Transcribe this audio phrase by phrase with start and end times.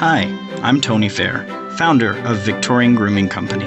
[0.00, 0.22] Hi,
[0.62, 1.44] I'm Tony Fair,
[1.76, 3.66] founder of Victorian Grooming Company.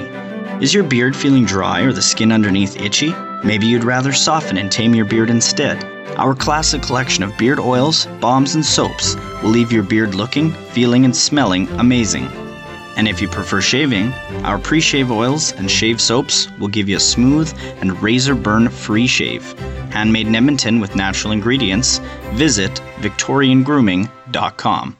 [0.60, 3.14] Is your beard feeling dry or the skin underneath itchy?
[3.44, 5.84] Maybe you'd rather soften and tame your beard instead.
[6.16, 11.04] Our classic collection of beard oils, balms, and soaps will leave your beard looking, feeling,
[11.04, 12.26] and smelling amazing.
[12.96, 14.12] And if you prefer shaving,
[14.42, 18.70] our pre shave oils and shave soaps will give you a smooth and razor burn
[18.70, 19.52] free shave.
[19.92, 22.00] Handmade in Edmonton with natural ingredients,
[22.32, 24.96] visit VictorianGrooming.com.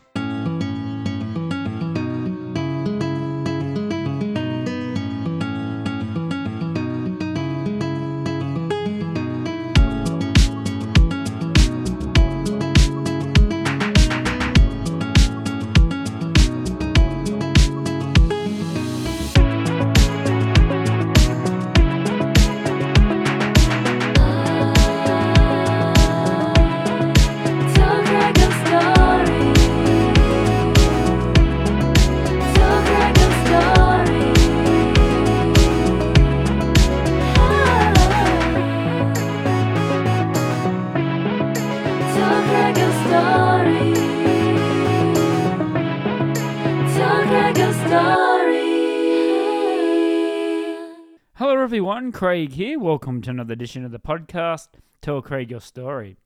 [52.15, 52.79] Craig here.
[52.79, 54.69] Welcome to another edition of the podcast,
[55.03, 56.17] Tell Craig Your Story.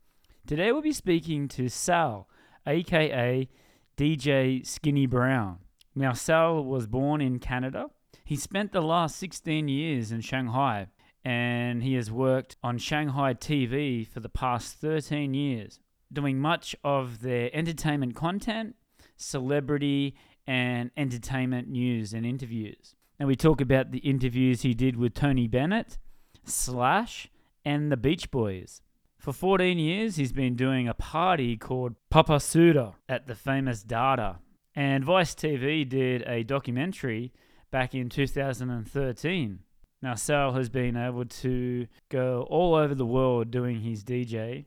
[0.47, 2.29] Today we'll be speaking to Sal,
[2.67, 3.49] aka
[3.97, 5.61] DJ Skinny Brown.
[5.95, 7.87] Now, Sal was born in Canada.
[8.23, 10.89] He spent the last 16 years in Shanghai
[11.25, 15.81] and he has worked on Shanghai TV for the past 13 years,
[16.13, 18.77] doing much of their entertainment content,
[19.17, 20.17] celebrity,
[20.47, 22.95] and entertainment news and interviews.
[23.19, 25.99] And we talk about the interviews he did with Tony Bennett,
[26.45, 27.29] Slash,
[27.65, 28.81] and the Beach Boys.
[29.19, 34.39] For 14 years, he's been doing a party called Papa Suda at the famous Dada.
[34.75, 37.33] And Vice TV did a documentary
[37.73, 39.59] back in 2013.
[40.01, 44.67] Now, Sal has been able to go all over the world doing his DJ.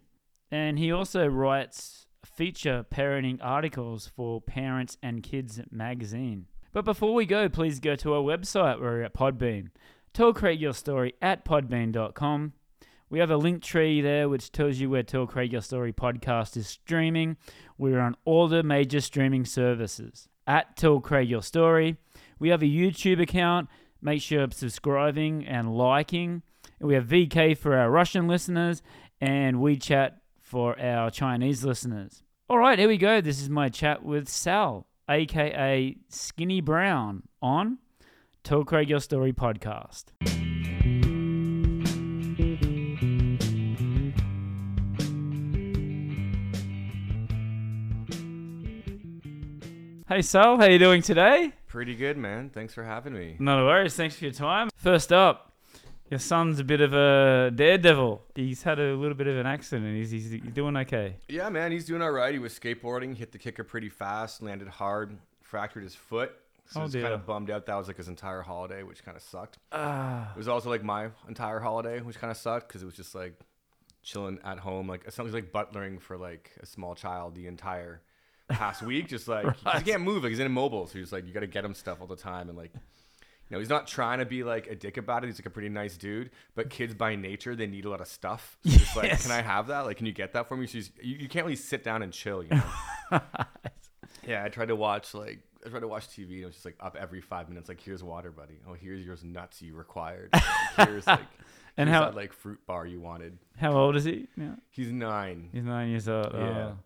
[0.52, 6.48] And he also writes feature parenting articles for Parents and Kids magazine.
[6.74, 8.80] But before we go, please go to our website.
[8.80, 9.70] Where we're at Podbean.
[10.14, 12.54] Tell Craig your story at podbean.com.
[13.12, 16.56] We have a link tree there which tells you where Tell Craig Your Story podcast
[16.56, 17.36] is streaming.
[17.78, 20.30] We're on all the major streaming services.
[20.48, 21.98] At Tell Craig Your Story.
[22.40, 23.68] We have a YouTube account.
[24.02, 26.42] Make sure subscribing and liking.
[26.80, 28.82] We have VK for our Russian listeners
[29.20, 32.24] and WeChat for our Chinese listeners.
[32.50, 33.20] All right, here we go.
[33.20, 37.78] This is my chat with Sal, aka Skinny Brown, on
[38.44, 40.06] Tell Craig Your Story podcast.
[50.08, 51.54] Hey Sal, how you doing today?
[51.68, 52.50] Pretty good, man.
[52.50, 53.38] Thanks for having me.
[53.40, 53.96] No worries.
[53.96, 54.70] Thanks for your time.
[54.76, 55.51] First up,
[56.12, 58.22] your son's a bit of a daredevil.
[58.36, 59.96] He's had a little bit of an accident.
[59.96, 61.16] He's, he's, he's doing okay.
[61.30, 62.34] Yeah, man, he's doing all right.
[62.34, 66.34] He was skateboarding, hit the kicker pretty fast, landed hard, fractured his foot.
[66.68, 67.66] So Oh, he's kind of bummed out.
[67.66, 69.58] That was like his entire holiday, which kind of sucked.
[69.72, 72.96] Ah, It was also like my entire holiday, which kind of sucked because it was
[72.96, 73.34] just like
[74.04, 78.02] chilling at home, like something like butlering for like a small child the entire
[78.50, 79.08] past week.
[79.08, 79.78] Just like Right.
[79.84, 81.98] he can't move, like he's immobile, so he's like you got to get him stuff
[82.02, 82.72] all the time, and like
[83.52, 85.28] know he's not trying to be like a dick about it.
[85.28, 88.08] He's like a pretty nice dude, but kids by nature they need a lot of
[88.08, 88.58] stuff.
[88.66, 89.82] So just like, can I have that?
[89.82, 90.68] Like, can you get that for me?
[90.68, 92.50] So you, you can't really sit down and chill, you
[93.12, 93.20] know.
[94.28, 96.66] Yeah, I tried to watch like I tried to watch TV and it was just
[96.66, 97.70] like up every five minutes.
[97.70, 98.60] Like, here's water, buddy.
[98.70, 100.30] Oh, here's yours nuts you required.
[100.78, 101.20] Like, here's like
[101.78, 103.38] And here's how- that, like fruit bar you wanted.
[103.58, 104.58] how old is he now?
[104.70, 105.50] He's nine.
[105.54, 106.32] He's nine years old.
[106.34, 106.40] Yeah.
[106.40, 106.78] Oh,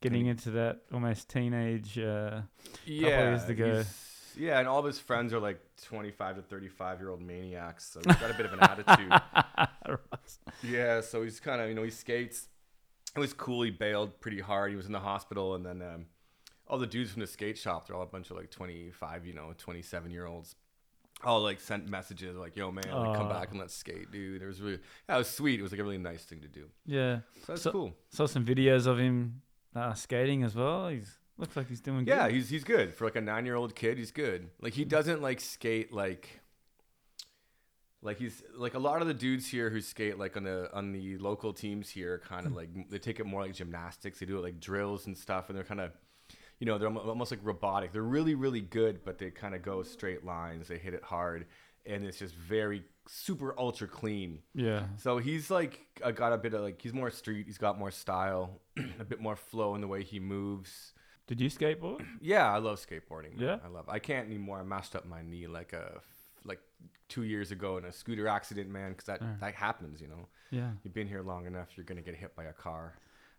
[0.00, 1.98] getting into that almost teenage.
[1.98, 2.42] Uh,
[2.86, 3.82] Yeah, years to go.
[4.36, 7.84] Yeah, and all of his friends are like 25 to 35 year old maniacs.
[7.90, 9.12] So he's got a bit of an attitude.
[10.62, 12.48] Yeah, so he's kind of you know he skates.
[13.16, 13.62] It was cool.
[13.62, 14.70] He bailed pretty hard.
[14.70, 16.06] He was in the hospital, and then um,
[16.68, 19.34] all the dudes from the skate shop, they're all a bunch of like 25, you
[19.34, 20.54] know, 27 year olds.
[21.24, 24.46] All like sent messages like, "Yo, man, like, come back and let's skate, dude." It
[24.46, 25.60] was really, yeah, was sweet.
[25.60, 26.66] It was like a really nice thing to do.
[26.86, 27.18] yeah.
[27.46, 27.92] So that's So- cool.
[28.10, 29.42] Saw some videos of him
[29.74, 30.88] uh, skating as well.
[30.88, 32.34] He's looks like he's doing Yeah, good.
[32.36, 33.98] he's he's good for like a nine year old kid.
[33.98, 34.48] He's good.
[34.60, 36.40] Like he doesn't like skate like.
[38.04, 40.90] Like he's like a lot of the dudes here who skate like on the on
[40.92, 44.18] the local teams here, kind of like they take it more like gymnastics.
[44.18, 45.92] They do it like drills and stuff, and they're kind of,
[46.58, 47.92] you know, they're almost like robotic.
[47.92, 50.66] They're really really good, but they kind of go straight lines.
[50.66, 51.46] They hit it hard,
[51.86, 54.40] and it's just very super ultra clean.
[54.52, 54.86] Yeah.
[54.96, 57.46] So he's like uh, got a bit of like he's more street.
[57.46, 58.62] He's got more style,
[58.98, 60.92] a bit more flow in the way he moves.
[61.26, 62.04] Did you skateboard?
[62.20, 63.36] Yeah, I love skateboarding.
[63.36, 63.46] man.
[63.48, 63.56] Yeah?
[63.64, 63.88] I love.
[63.88, 64.58] I can't anymore.
[64.60, 66.00] I mashed up my knee like a
[66.44, 66.60] like
[67.08, 68.90] two years ago in a scooter accident, man.
[68.92, 70.28] Because that that happens, you know.
[70.50, 70.70] Yeah.
[70.84, 72.94] You've been here long enough, you're gonna get hit by a car.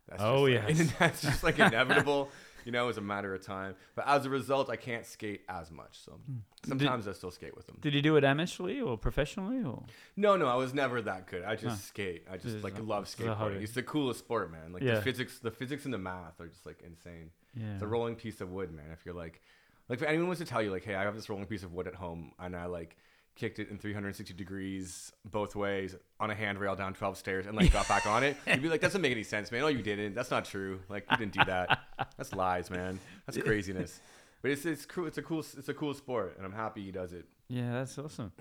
[0.10, 0.66] That's Oh, yeah.
[0.66, 2.30] like, that's just like inevitable.
[2.66, 3.76] you know, it's a matter of time.
[3.96, 6.00] But as a result, I can't skate as much.
[6.04, 6.20] So
[6.66, 7.76] sometimes I still skate with them.
[7.76, 7.82] Hmm.
[7.82, 9.84] Did you do it amateurly or professionally or?
[10.18, 11.44] No, no, I was never that good.
[11.44, 11.88] I just Huh.
[11.92, 12.26] skate.
[12.30, 13.62] I just is like a- love skateboarding.
[13.62, 14.74] It's the coolest sport, man.
[14.74, 14.96] Like Yeah.
[14.96, 17.32] the physics, the physics and the math are just like insane.
[17.56, 17.74] Yeah.
[17.74, 18.86] It's a rolling piece of wood, man.
[18.92, 19.42] If you're like,
[19.90, 21.74] like if anyone was to tell you, like, hey, I have this rolling piece of
[21.74, 22.98] wood at home, and I like
[23.36, 27.74] kicked it in 360 degrees both ways on a handrail down 12 stairs and like
[27.74, 29.64] got back on it, you'd be like, that doesn't make any sense, man.
[29.64, 30.14] Oh, you didn't.
[30.14, 30.80] That's not true.
[30.90, 31.80] Like you didn't do that.
[32.18, 33.00] That's lies, man.
[33.26, 34.00] That's craziness.
[34.42, 35.08] But it's it's cool.
[35.08, 37.26] It's a cool it's a cool sport, and I'm happy he does it.
[37.48, 38.32] Yeah, that's awesome.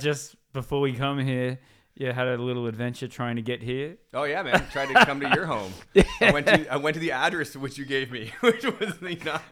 [0.00, 1.60] Just before we come here,
[1.96, 3.96] yeah, had a little adventure trying to get here.
[4.12, 4.66] Oh yeah, man.
[4.70, 5.72] Tried to come to your home.
[6.20, 9.42] I went to I went to the address which you gave me, which was not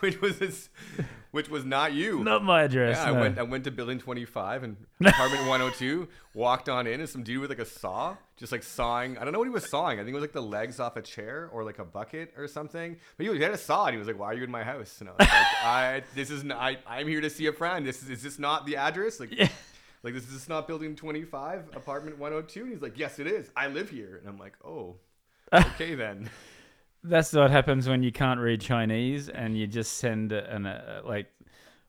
[0.00, 0.70] which was this,
[1.30, 2.24] which was not you.
[2.24, 2.96] Not my address.
[2.96, 7.08] Yeah, I went I went to building 25 and apartment 102, walked on in and
[7.08, 9.18] some dude with like a saw, just like sawing.
[9.18, 9.98] I don't know what he was sawing.
[9.98, 12.48] I think it was like the legs off a chair or like a bucket or
[12.48, 12.96] something.
[13.18, 15.00] But he, had a saw and he was like, "Why are you in my house?"
[15.00, 17.86] And I was like, "I this is n- I I'm here to see a friend.
[17.86, 19.48] This is is this not the address?" Like Yeah.
[20.02, 22.60] like this is not building 25, apartment 102.
[22.62, 23.50] And he's like, "Yes, it is.
[23.56, 24.96] I live here." And I'm like, "Oh,
[25.52, 26.30] okay then."
[27.02, 31.28] That's what happens when you can't read Chinese and you just send an uh, like,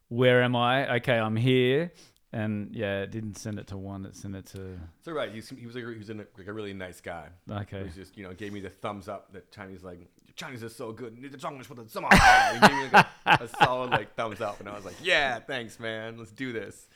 [0.07, 0.95] where am I?
[0.95, 1.91] Okay, I'm here.
[2.33, 4.05] And yeah, it didn't send it to one.
[4.05, 6.47] It sent it to It's right, He's, he was like, he was in a, like
[6.47, 7.27] a really nice guy.
[7.49, 7.79] okay.
[7.79, 10.75] He was just, you know, gave me the thumbs up that Chinese like Chinese is
[10.75, 11.21] so good.
[11.21, 11.83] The Chinese for the.
[11.83, 15.39] He gave me like a, a solid like thumbs up, and I was like, yeah,
[15.39, 16.17] thanks, man.
[16.17, 16.87] Let's do this.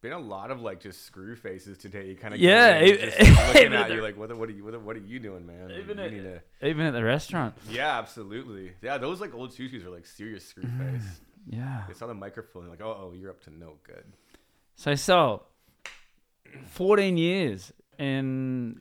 [0.00, 2.06] Been a lot of like just screw faces today.
[2.08, 3.08] You kind of Yeah, even-
[3.48, 5.72] looking at you like, what, what are you, what, what are you doing, man?
[5.72, 7.54] Even at- to, Even at the restaurant.
[7.68, 8.72] yeah, absolutely.
[8.80, 10.92] Yeah, those like old sushis are like serious screw Mm.
[10.92, 11.20] face.
[11.50, 11.82] Yeah.
[11.88, 14.04] They saw the microphone, like, oh, oh, you're up to no good.
[14.76, 15.46] So Sal,
[16.66, 18.80] fourteen years in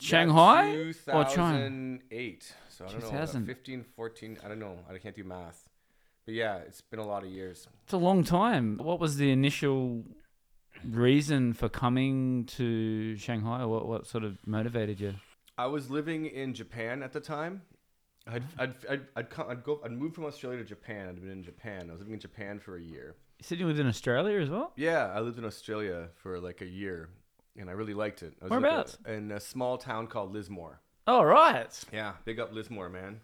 [0.00, 1.98] Yeah, Shanghai or China.
[2.10, 2.52] Eight.
[2.68, 3.42] So I don't know, 2000.
[3.42, 4.38] about 15, 14.
[4.44, 4.78] I don't know.
[4.88, 5.68] I can't do math.
[6.24, 7.66] But yeah, it's been a lot of years.
[7.84, 8.76] It's a long time.
[8.76, 10.04] What was the initial
[10.84, 13.64] reason for coming to Shanghai?
[13.64, 15.14] What what sort of motivated you?
[15.56, 17.62] I was living in Japan at the time.
[18.26, 18.62] I'd, ah.
[18.62, 19.80] I'd, I'd, I'd, come, I'd go.
[19.84, 21.08] I'd moved from Australia to Japan.
[21.08, 21.86] I'd been in Japan.
[21.88, 23.16] I was living in Japan for a year.
[23.38, 24.72] You said you lived in Australia as well.
[24.76, 27.08] Yeah, I lived in Australia for like a year,
[27.56, 28.34] and I really liked it.
[28.40, 28.98] I was like Whereabouts?
[29.04, 30.80] a- in a small town called Lismore.
[31.06, 31.72] Oh right.
[31.92, 33.20] Yeah, big up Lismore, man.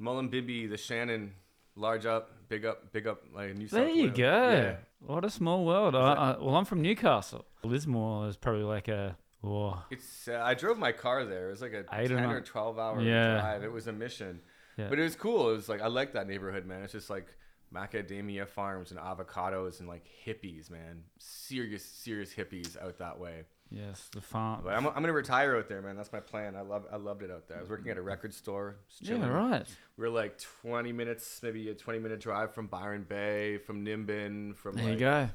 [0.00, 1.30] Mullumbimby, the Channon,
[1.76, 4.16] large up, big up, big up, like New South There you Wales.
[4.16, 4.50] go.
[4.50, 4.76] Yeah.
[5.06, 5.94] What a small world.
[5.94, 7.44] I, I, well, I'm from Newcastle.
[7.62, 9.16] Lismore is probably like a.
[9.42, 10.26] Oh, It's.
[10.28, 11.48] Uh, I drove my car there.
[11.48, 12.34] It was like a I don't ten know.
[12.36, 13.40] or twelve hour Yeah.
[13.40, 13.62] drive.
[13.64, 14.40] It was a mission,
[14.78, 14.88] yeah.
[14.88, 15.50] but it was cool.
[15.50, 16.82] It was like I like that neighborhood, man.
[16.82, 17.26] It's just like
[17.74, 21.02] macadamia farms and avocados and like hippies, man.
[21.18, 23.42] Serious, serious hippies out that way.
[23.70, 24.60] yes, the farm.
[24.64, 25.96] But I'm, I'm gonna retire out there, man.
[25.96, 26.54] That's my plan.
[26.56, 26.84] I love.
[26.92, 27.58] I loved it out there.
[27.58, 28.76] I was working at a record store.
[29.00, 29.66] yeah, right.
[29.96, 34.54] We are like 20 minutes, maybe a 20 minute drive from Byron Bay, from Nimbin,
[34.54, 35.28] from There you go.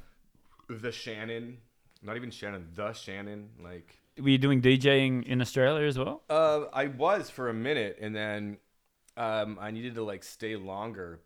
[0.68, 1.56] the Channon.
[2.02, 3.48] Not even Channon, the Channon.
[3.62, 6.22] Like, Were you doing DJing in Australia as well?
[6.30, 8.56] uh, I was for a minute, and then
[9.18, 11.20] um, I needed to like stay longer.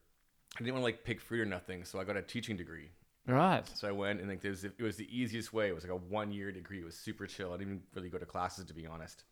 [0.56, 2.91] I didn't want to like pick fruit or nothing, so I got a teaching degree.
[3.27, 3.63] Right.
[3.75, 5.69] So I went and like there was, it was the easiest way.
[5.69, 6.81] It was like a one year degree.
[6.81, 7.49] It was super chill.
[7.53, 9.25] I didn't even really go to classes to be honest.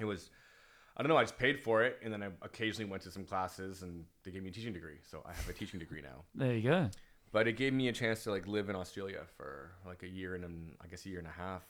[0.00, 0.30] It was
[0.96, 3.24] I don't know, I just paid for it and then I occasionally went to some
[3.24, 4.98] classes and they gave me a teaching degree.
[5.10, 6.24] So I have a teaching degree now.
[6.34, 6.90] There you go.
[7.30, 10.34] But it gave me a chance to like live in Australia for like a year
[10.34, 11.62] and I guess a year and a half.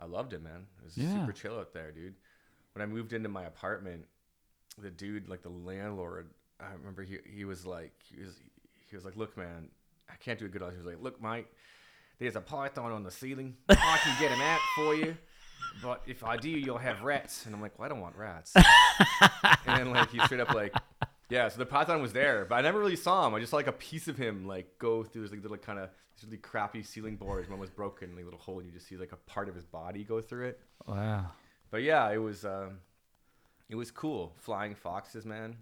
[0.00, 0.66] I loved it, man.
[0.80, 1.12] It was Yeah.
[1.14, 2.14] super chill out there, dude.
[2.74, 4.06] When I moved into my apartment,
[4.78, 6.30] the dude, like the landlord,
[6.62, 8.34] I remember he he was like he was
[8.88, 9.68] he was like, look, man,
[10.10, 10.62] I can't do a good.
[10.62, 11.46] He was like, look, mate,
[12.18, 13.56] there's a python on the ceiling.
[13.68, 15.16] I can get him out for you.
[15.82, 17.46] But if I do, you'll have rats.
[17.46, 18.52] And I'm like, well, I don't want rats.
[18.54, 20.74] and then like he straight up like,
[21.30, 21.48] yeah.
[21.48, 23.34] So the python was there, but I never really saw him.
[23.34, 25.78] I just saw like a piece of him like go through this like little kind
[25.78, 25.88] of
[26.24, 27.48] really crappy ceiling boards.
[27.48, 29.54] One was broken, like a little hole, and you just see like a part of
[29.54, 30.60] his body go through it.
[30.86, 31.26] Wow.
[31.70, 32.78] But yeah, it was um,
[33.68, 34.34] it was cool.
[34.36, 35.56] Flying foxes, man.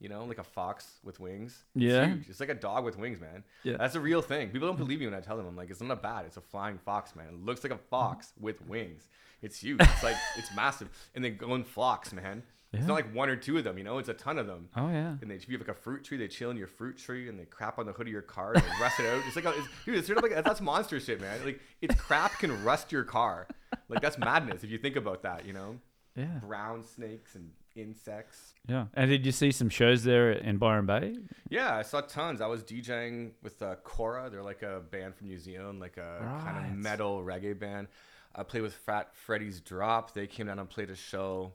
[0.00, 1.64] You know, like a fox with wings.
[1.74, 2.06] It's Yeah.
[2.06, 2.28] huge.
[2.28, 3.44] It's like a dog with wings, man.
[3.64, 3.76] Yeah.
[3.76, 4.48] That's a real thing.
[4.50, 5.46] People don't believe me when I tell them.
[5.46, 6.24] I'm like, it's not a bat.
[6.26, 7.26] It's a flying fox, man.
[7.28, 9.08] It looks like a fox with wings.
[9.42, 9.80] It's huge.
[9.80, 12.42] It's like it's massive, and they go in flocks, man.
[12.72, 12.78] Yeah.
[12.80, 13.76] It's not like one or two of them.
[13.78, 14.68] You know, it's a ton of them.
[14.76, 15.16] Oh yeah.
[15.20, 17.28] And they, if you have like a fruit tree, they chill in your fruit tree
[17.28, 19.20] and they crap on the hood of your car and rust it out.
[19.26, 21.44] It's like, a, it's, dude, it's sort of like that's monster shit, man.
[21.44, 23.48] Like, it's crap can rust your car.
[23.88, 25.44] Like that's madness if you think about that.
[25.46, 25.78] You know,
[26.16, 26.38] Yeah.
[26.40, 28.54] brown snakes and insects.
[28.68, 28.86] Yeah.
[28.94, 31.16] And did you see some shows there in Byron Bay?
[31.48, 32.40] Yeah, I saw tons.
[32.40, 34.30] I was DJing with uh, Kora.
[34.30, 37.88] They're like a band from New Zealand, like a kind of metal reggae band.
[38.34, 40.14] I played with Fat Freddy's Drop.
[40.14, 41.52] They came down and played a show.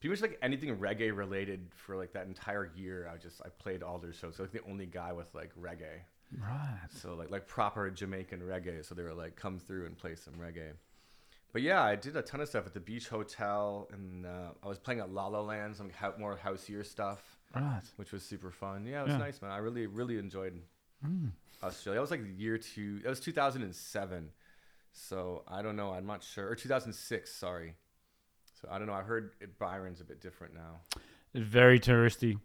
[0.00, 3.10] Pretty much like anything reggae related for like that entire year.
[3.12, 4.36] I just I played all their shows.
[4.36, 6.00] So like the only guy with like reggae.
[6.38, 6.78] Right.
[6.90, 8.84] So like like proper Jamaican reggae.
[8.84, 10.72] So they were like come through and play some reggae.
[11.52, 14.68] But yeah, I did a ton of stuff at the Beach Hotel, and uh, I
[14.68, 17.22] was playing at La La Land, some more houseier stuff
[17.54, 17.80] Right.
[17.96, 18.84] which was super fun.
[18.86, 19.18] Yeah, it was Yeah.
[19.18, 19.50] nice, man.
[19.50, 20.60] I really, really enjoyed
[21.04, 21.30] Mm.
[21.62, 21.96] Australia.
[21.98, 22.98] That was like the year two.
[23.00, 24.30] That was 2007.
[24.92, 25.92] So I don't know.
[25.92, 26.48] I'm not sure.
[26.48, 27.32] Or 2006.
[27.32, 27.74] Sorry.
[28.60, 28.92] So I don't know.
[28.94, 30.80] I heard it, Byron's a bit different now.
[31.34, 32.38] Very touristy.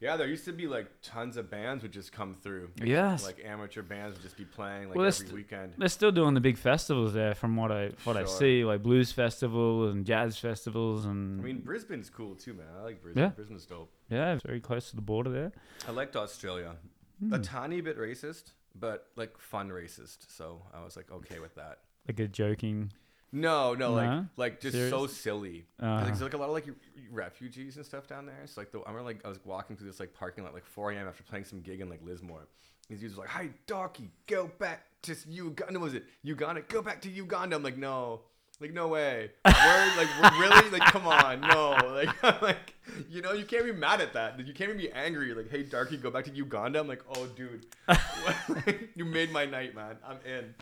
[0.00, 2.70] Yeah, there used to be like tons of bands would just come through.
[2.82, 3.24] Yes.
[3.24, 5.74] Like amateur bands would just be playing like Well, every that's- weekend.
[5.76, 9.10] They're still doing the big festivals there, from what I what I see, like blues
[9.10, 12.66] festivals and jazz festivals, and I mean, Brisbane's cool too, man.
[12.78, 13.24] I like Brisbane.
[13.24, 13.30] Yeah.
[13.30, 13.90] Brisbane's dope.
[14.08, 15.52] yeah, it's very close to the border there.
[15.88, 16.76] I liked Australia.
[17.20, 17.32] Hmm.
[17.34, 20.30] A tiny bit racist, but like fun racist.
[20.30, 21.80] So I was like okay with that.
[22.06, 22.92] Like a joking.
[23.32, 24.26] No, no, like No?
[24.36, 25.16] like just so Serious?
[25.16, 25.66] silly.
[25.82, 26.66] Uh, Like, there's like a lot of like
[27.10, 28.46] refugees and stuff down there.
[28.46, 30.66] So like the, I remember like I was walking through this like parking lot like
[30.66, 31.06] 4 a.m.
[31.08, 32.46] after playing some gig in like Lismore.
[32.88, 36.62] These dudes were like, "Hey, Darky, go back to Uganda." Was it Uganda?
[36.62, 37.56] Go back to Uganda.
[37.56, 38.22] I'm like, no,
[38.60, 39.30] like no way.
[39.44, 42.74] Word, like we're really, like come on, no, like I'm like
[43.10, 44.38] you know you can't be mad at that.
[44.38, 45.34] You can't even be angry.
[45.34, 46.80] Like, hey, Darky, go back to Uganda.
[46.80, 47.66] I'm like, oh, dude,
[48.94, 49.98] you made my night, man.
[50.06, 50.54] I'm in.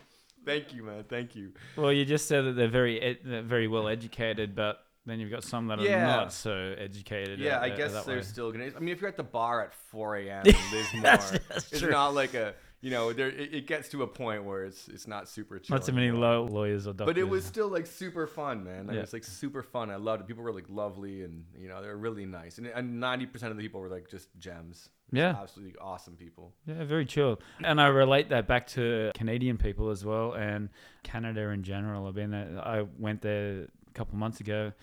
[0.47, 1.03] Thank you, man.
[1.07, 1.51] Thank you.
[1.75, 5.29] well, you just said that they're very ed- they're very well educated, but then you've
[5.31, 6.05] got some that are Yeah.
[6.05, 7.39] not so educated.
[7.39, 8.71] Yeah, I guess they're still gonna.
[8.75, 10.45] I mean, if you're at the bar at 4 a.m.
[10.45, 11.31] in Lismore, that's
[11.71, 11.91] it's true.
[11.91, 13.29] not like a you know there.
[13.29, 15.75] It, it gets to a point where it's it's not super chill.
[15.75, 17.13] not too many low lawyers or doctors.
[17.13, 18.87] But it was still like super fun, man.
[18.87, 18.99] Like, Yeah.
[18.99, 19.89] It was like super fun.
[19.89, 20.27] I loved it.
[20.27, 22.57] People were like lovely, and you know they were really nice.
[22.57, 24.89] And and 90% of the people were like just gems.
[25.11, 25.37] Yeah.
[25.41, 26.53] absolutely awesome people.
[26.65, 27.39] Yeah, very chill.
[27.63, 30.67] And I relate that back to Canadian people as well and
[31.03, 32.07] Canada in general.
[32.07, 32.61] I've been there.
[32.61, 34.73] I went there a couple months ago.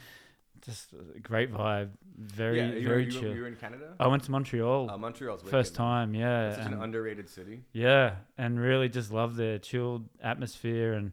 [0.65, 1.91] Just a great vibe.
[2.17, 3.35] Very, yeah, you, were, very you, chill.
[3.35, 3.95] you were in Canada.
[4.01, 6.15] I went to Montreal Uh, Montreal's wicked, first time.
[6.15, 6.49] Yeah.
[6.51, 7.65] It's such an underrated city.
[7.73, 8.17] yeah.
[8.39, 10.95] And really just loved the chilled atmosphere.
[10.95, 11.13] And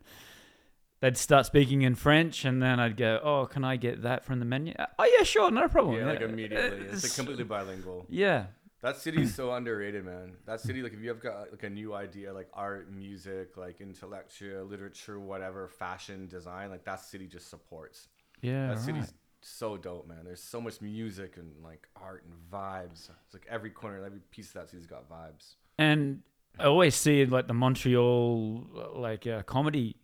[1.02, 2.46] they'd start speaking in French.
[2.46, 4.74] And then I'd go, Oh, can I get that from the menu?
[4.98, 5.52] Oh, yeah, sure.
[5.52, 5.98] No problem.
[5.98, 6.78] Yeah, like Uh, immediately.
[6.86, 8.06] It's it's- like completely bilingual.
[8.10, 8.46] Yeah.
[8.82, 10.32] That city's so underrated, man.
[10.48, 13.80] That city, like, if you have got like a new idea, like art, music, like
[13.80, 18.08] intellectual, literature, whatever, fashion, design, like that city just supports.
[18.42, 18.70] Yeah.
[18.70, 18.80] that right.
[18.80, 20.20] city's so dope, man.
[20.24, 23.10] There's so much music and like art and vibes.
[23.26, 25.56] It's like every corner, every piece of that city's got vibes.
[25.78, 26.22] And
[26.60, 29.96] I always see like the Montreal like uh, comedy.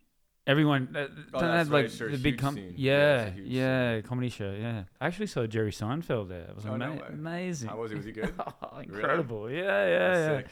[0.46, 2.74] Everyone uh, don't Oh, that's have like sure, the big com- scene.
[2.78, 4.56] Yeah, yeah, yeah, comedy show.
[4.58, 6.44] Yeah, I actually saw Jerry Seinfeld there.
[6.46, 7.08] It was Oh, no ama- way.
[7.10, 7.68] amazing.
[7.70, 7.98] How was he?
[7.98, 8.34] Was he good?
[8.62, 9.50] Oh, incredible.
[9.52, 10.38] Yeah, yeah, That's yeah.
[10.38, 10.48] sick.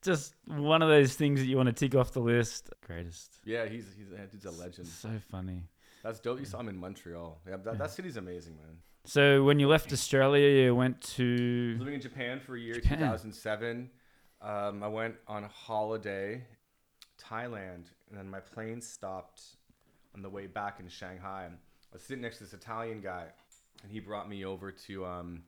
[0.00, 2.70] Just one of those things that you want to tick off the list.
[2.86, 3.38] Greatest.
[3.44, 4.86] Yeah, he's he's dude's a legend.
[4.86, 5.62] So funny.
[6.04, 6.38] That's dope.
[6.38, 7.40] You saw him in Montreal.
[7.48, 8.76] Yeah, that, that city's amazing, man.
[9.06, 12.98] So when you left Australia, you went to living in Japan for a year, Japan.
[12.98, 13.90] 2007.
[14.42, 16.44] Um, I went on holiday,
[17.18, 19.42] Thailand, and then my plane stopped
[20.14, 21.48] on the way back in Shanghai.
[21.48, 21.56] I
[21.90, 23.24] was sitting next to this Italian guy,
[23.82, 25.42] and he brought me over to um,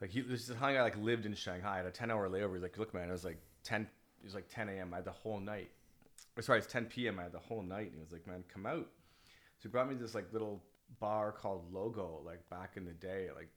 [0.00, 1.74] like he this Italian guy like lived in Shanghai.
[1.74, 2.52] I had a 10 hour layover.
[2.52, 3.82] He's like, look, man, it was like 10.
[3.82, 4.92] It was like 10 a.m.
[4.92, 5.70] I had the whole night.
[6.36, 7.18] Or sorry, it's 10 p.m.
[7.18, 7.86] I had the whole night.
[7.86, 8.88] And he was like, man, come out.
[9.58, 10.62] So he brought me this like little
[11.00, 13.48] bar called Logo, like back in the day, like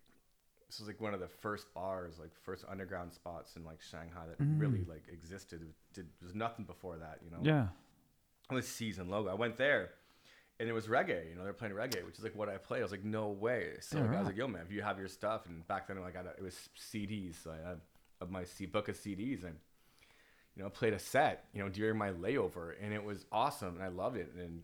[0.68, 4.26] this was like one of the first bars, like first underground spots in like Shanghai
[4.30, 4.60] that mm.
[4.60, 5.62] really like existed.
[5.62, 7.40] It did there was nothing before that, you know.
[7.44, 7.68] yeah.
[8.50, 9.30] It was season logo.
[9.30, 9.92] I went there,
[10.60, 11.30] and it was reggae.
[11.30, 12.80] You know, they're playing reggae, which is like what I play.
[12.80, 13.74] I was like, no way.
[13.80, 15.88] So Yeah, like, I was like, yo, man, if you have your stuff, and back
[15.88, 17.82] then like I got it was CDs, so I had
[18.20, 19.56] of my C book of CDs, and
[20.56, 23.84] you know, played a set, you know, during my layover, and it was awesome, and
[23.84, 24.62] I loved it, and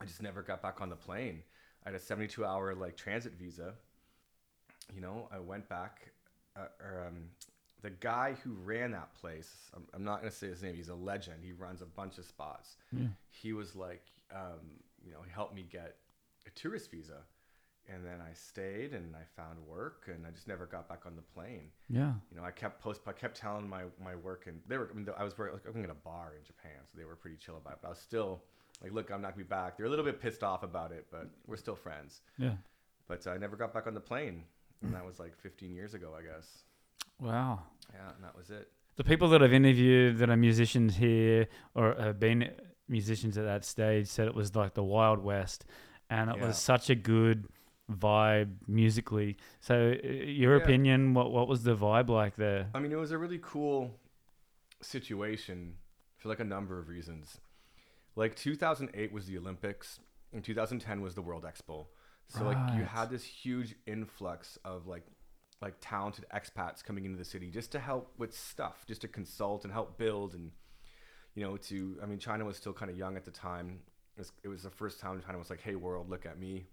[0.00, 1.42] I just never got back on the plane.
[1.84, 3.74] I had a 72 hour like transit visa.
[4.94, 6.12] You know, I went back.
[6.56, 7.24] Uh, or, um,
[7.82, 10.74] the guy who ran that place, I'm, I'm not gonna say his name.
[10.74, 11.44] He's a legend.
[11.44, 12.76] He runs a bunch of spots.
[13.30, 15.96] He was like, um, you know, he helped me get
[16.46, 17.18] a tourist visa,
[17.88, 21.14] and then I stayed and I found work, and I just never got back on
[21.14, 22.14] the plane Yeah.
[22.30, 24.90] you know, I kept post, I kept telling my my work, and they were.
[24.90, 27.14] I, mean, I was working, like, working at a bar in Japan, so they were
[27.16, 27.78] pretty chill about it.
[27.82, 28.42] But I was still
[28.82, 29.76] like, look, I'm not gonna be back.
[29.76, 32.20] They're a little bit pissed off about it, but we're still friends.
[32.38, 32.54] Yeah.
[33.08, 34.44] But I never got back on the plane,
[34.82, 36.64] and that was like 15 years ago, I guess.
[37.18, 37.62] Wow.
[37.92, 38.70] Yeah, and that was it.
[38.96, 42.50] The people that I've interviewed that are musicians here or have been
[42.88, 45.64] musicians at that stage said it was like the Wild West,
[46.10, 46.46] and it Yeah.
[46.46, 47.48] was such a good
[47.90, 49.36] vibe musically.
[49.60, 50.62] So, uh, your Yeah.
[50.62, 51.14] opinion?
[51.14, 52.68] What what was the vibe like there?
[52.74, 53.98] I mean, it was a really cool
[54.80, 55.76] situation
[56.16, 57.40] for like a number of reasons.
[58.18, 60.00] Like 2008 was the Olympics,
[60.32, 61.86] and 2010 was the World Expo.
[62.26, 65.06] So like you had this huge influx of like
[65.62, 69.62] like talented expats coming into the city just to help with stuff, just to consult
[69.62, 70.50] and help build and
[71.36, 73.78] you know to I mean China was still kind of young at the time.
[74.16, 76.66] It was, it was the first time China was like, "Hey world, look at me."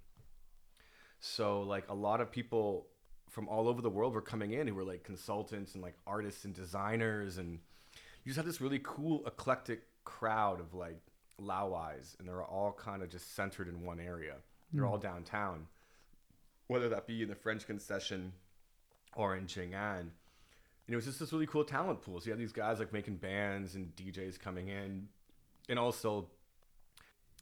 [1.19, 2.87] So like a lot of people
[3.29, 6.43] from all over the world were coming in who were like consultants and like artists
[6.43, 7.59] and designers and
[8.23, 11.01] you just had this really cool eclectic crowd of like
[11.41, 14.35] Laowais and they're all kind of just centered in one area.
[14.73, 15.67] They're all downtown.
[16.67, 18.33] Whether that be in the French concession
[19.15, 19.99] or in Jing'an.
[19.99, 22.19] And it was just this really cool talent pool.
[22.19, 25.07] So you had these guys like making bands and DJs coming in.
[25.69, 26.27] And also,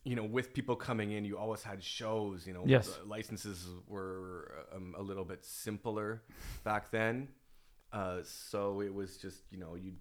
[0.04, 2.46] you know, with people coming in, you always had shows.
[2.48, 2.88] You know, Yes.
[2.98, 6.22] the licenses were um, a little bit simpler
[6.64, 7.28] back then.
[7.92, 9.94] Uh, so it was just, you know, you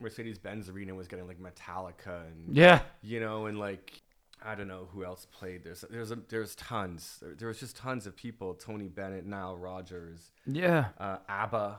[0.00, 4.02] Mercedes Benz Arena was getting like Metallica and Yeah, you know, and like
[4.44, 5.64] I don't know who else played.
[5.64, 7.18] There's there's a, there's tons.
[7.20, 8.54] There, there was just tons of people.
[8.54, 11.78] Tony Bennett, Nile Rodgers, yeah, uh, ABBA,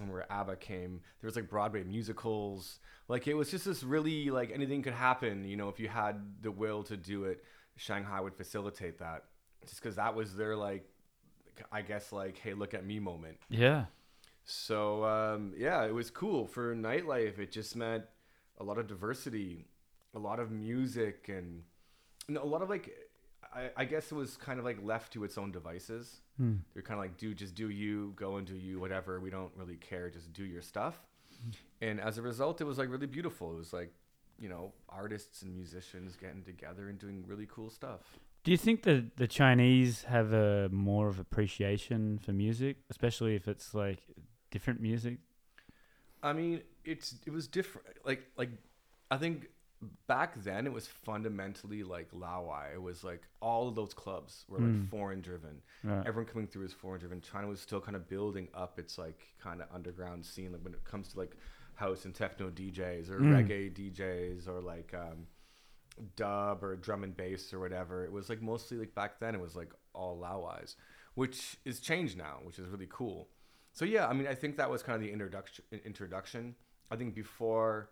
[0.00, 1.00] and where ABBA came.
[1.20, 2.80] There was like Broadway musicals.
[3.08, 5.44] Like it was just this really like anything could happen.
[5.44, 7.44] You know, if you had the will to do it,
[7.76, 9.24] Shanghai would facilitate that.
[9.64, 10.84] Just because that was their like,
[11.70, 13.38] I guess like, hey, look at me moment.
[13.48, 13.84] yeah.
[14.44, 17.38] So um, yeah, it was cool for nightlife.
[17.38, 18.04] It just meant
[18.58, 19.66] a lot of diversity,
[20.14, 21.62] a lot of music, and,
[22.28, 22.90] and a lot of like.
[23.54, 26.22] I, I guess it was kind of like left to its own devices.
[26.38, 26.54] Hmm.
[26.72, 29.20] They're kind of like, do just do you, go and do you, whatever.
[29.20, 30.08] We don't really care.
[30.08, 30.98] Just do your stuff.
[31.82, 33.52] And as a result, it was like really beautiful.
[33.52, 33.92] It was like,
[34.38, 38.00] you know, artists and musicians getting together and doing really cool stuff.
[38.44, 43.48] Do you think that the Chinese have a more of appreciation for music, especially if
[43.48, 44.00] it's like
[44.52, 45.18] different music?
[46.22, 47.88] I mean, it's it was different.
[48.04, 48.50] Like like
[49.10, 49.48] I think
[50.06, 52.74] back then it was fundamentally like Laowai.
[52.74, 54.88] It was like all of those clubs were like Mm.
[54.88, 55.60] foreign driven.
[55.82, 56.06] Right.
[56.06, 57.20] Everyone coming through is foreign driven.
[57.20, 60.52] China was still kind of building up its like kind of underground scene.
[60.52, 61.36] Like when it comes to like
[61.74, 63.32] house and techno DJs or Mm.
[63.34, 65.26] reggae DJs or like um,
[66.16, 68.04] dub or drum and bass or whatever.
[68.04, 70.76] It was like mostly like back then it was like all Laowais,
[71.14, 73.28] which is changed now, which is really cool.
[73.72, 75.64] So yeah, I mean, I think that was kind of the introduction.
[75.84, 76.54] Introduction.
[76.90, 77.90] I think before,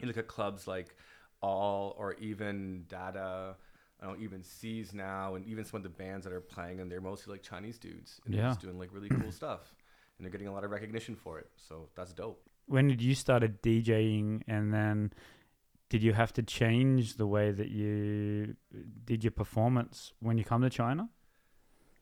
[0.00, 0.94] You look at clubs like
[1.40, 3.56] All or even Dada,
[4.02, 6.90] I don't even sees now, and even some of the bands that are playing, and
[6.90, 8.48] they're mostly like Chinese dudes, and they're Yeah.
[8.50, 9.74] just doing like really cool stuff,
[10.18, 11.48] and they're getting a lot of recognition for it.
[11.56, 12.42] So that's dope.
[12.66, 15.12] When did you started DJing, and then
[15.88, 18.56] did you have to change the way that you
[19.04, 21.08] did your performance when you come to China?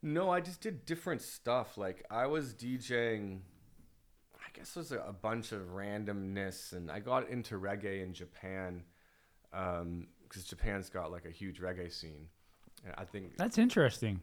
[0.02, 1.76] No, I just did different stuff.
[1.78, 3.40] Like I was DJing,
[4.36, 8.12] I guess it was a, a bunch of randomness, and I got into reggae in
[8.12, 8.84] Japan
[9.52, 12.28] um, because Japan's got like a huge reggae scene.
[12.84, 14.20] And I think That's interesting.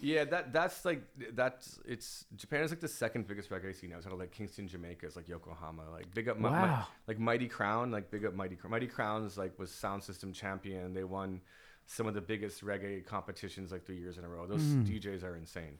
[0.00, 4.12] Yeah, that that's like that's it's Japan is like the second biggest reggae scene outside
[4.12, 5.06] of like Kingston, Jamaica.
[5.06, 5.82] It's like Yokohama.
[5.90, 6.86] Like big up, Wow.
[7.08, 7.90] like Mighty Crown.
[7.90, 8.70] Like big up Mighty Crown.
[8.70, 10.94] Mighty Crowns like was sound system champion.
[10.94, 11.40] They won
[11.86, 14.46] some of the biggest reggae competitions like three years in a row.
[14.46, 14.86] Those Mm.
[14.86, 15.78] DJs are insane.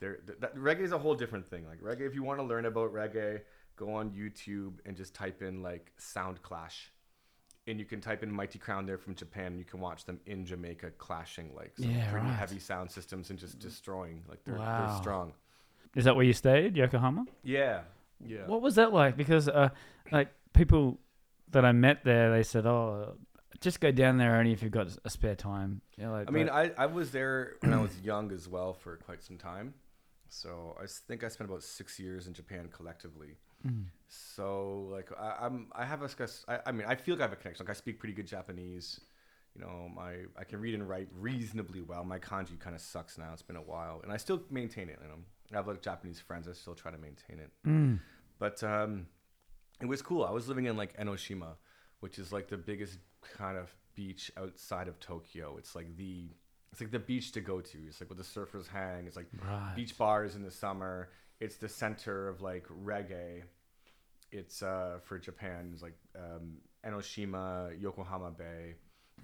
[0.00, 1.64] They're th- that, reggae is a whole different thing.
[1.66, 3.42] Like reggae, if you want to learn about reggae,
[3.76, 6.90] go on YouTube and just type in like Sound Clash,
[7.66, 9.56] and you can type in Mighty Crown there from Japan.
[9.56, 12.34] You can watch them in Jamaica clashing like some Yeah, pretty right.
[12.34, 14.22] heavy sound systems and just destroying.
[14.28, 14.86] Like they're Wow.
[14.86, 15.32] they're strong.
[15.94, 17.26] Is that where you stayed, Yokohama?
[17.42, 17.82] Yeah,
[18.24, 18.46] yeah.
[18.46, 19.16] What was that like?
[19.16, 19.68] Because uh,
[20.10, 20.98] like people
[21.50, 23.16] that I met there, they said, "Oh,
[23.60, 26.48] just go down there only if you've got a spare time." Yeah, like, I mean,
[26.48, 29.74] I, I was there when I was young as well for quite some time.
[30.30, 33.36] So I think I spent about six years in Japan collectively.
[33.66, 33.84] Mm.
[34.08, 37.32] So like I, I'm I have a I, I mean I feel like I have
[37.32, 37.64] a connection.
[37.66, 39.00] Like I speak pretty good Japanese.
[39.54, 42.04] You know, my I can read and write reasonably well.
[42.04, 43.32] My kanji kind of sucks now.
[43.32, 44.98] It's been a while, and I still maintain it.
[45.02, 45.18] You know,
[45.52, 46.48] I have like Japanese friends.
[46.48, 47.50] I still try to maintain it.
[47.66, 48.00] Mm.
[48.38, 49.06] But um,
[49.80, 50.24] it was cool.
[50.24, 51.56] I was living in like Enoshima,
[52.00, 52.98] which is like the biggest
[53.36, 55.56] kind of beach outside of Tokyo.
[55.58, 56.30] It's like the
[56.72, 57.78] it's like the beach to go to.
[57.86, 59.06] It's like where the surfers hang.
[59.06, 59.74] It's like Right.
[59.76, 61.10] beach bars in the summer.
[61.44, 63.42] It's the center of like reggae.
[64.30, 65.70] It's uh, for Japan.
[65.72, 68.76] It's like um, Enoshima, Yokohama Bay,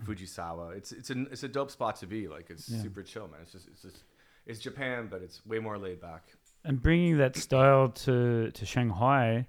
[0.04, 0.76] Fujisawa.
[0.76, 2.28] It's it's a it's a dope spot to be.
[2.28, 2.82] Like it's Yeah.
[2.82, 3.40] super chill, man.
[3.42, 4.02] It's just it's just
[4.46, 6.24] it's Japan, but it's way more laid back.
[6.64, 9.46] And bringing that style to to Shanghai,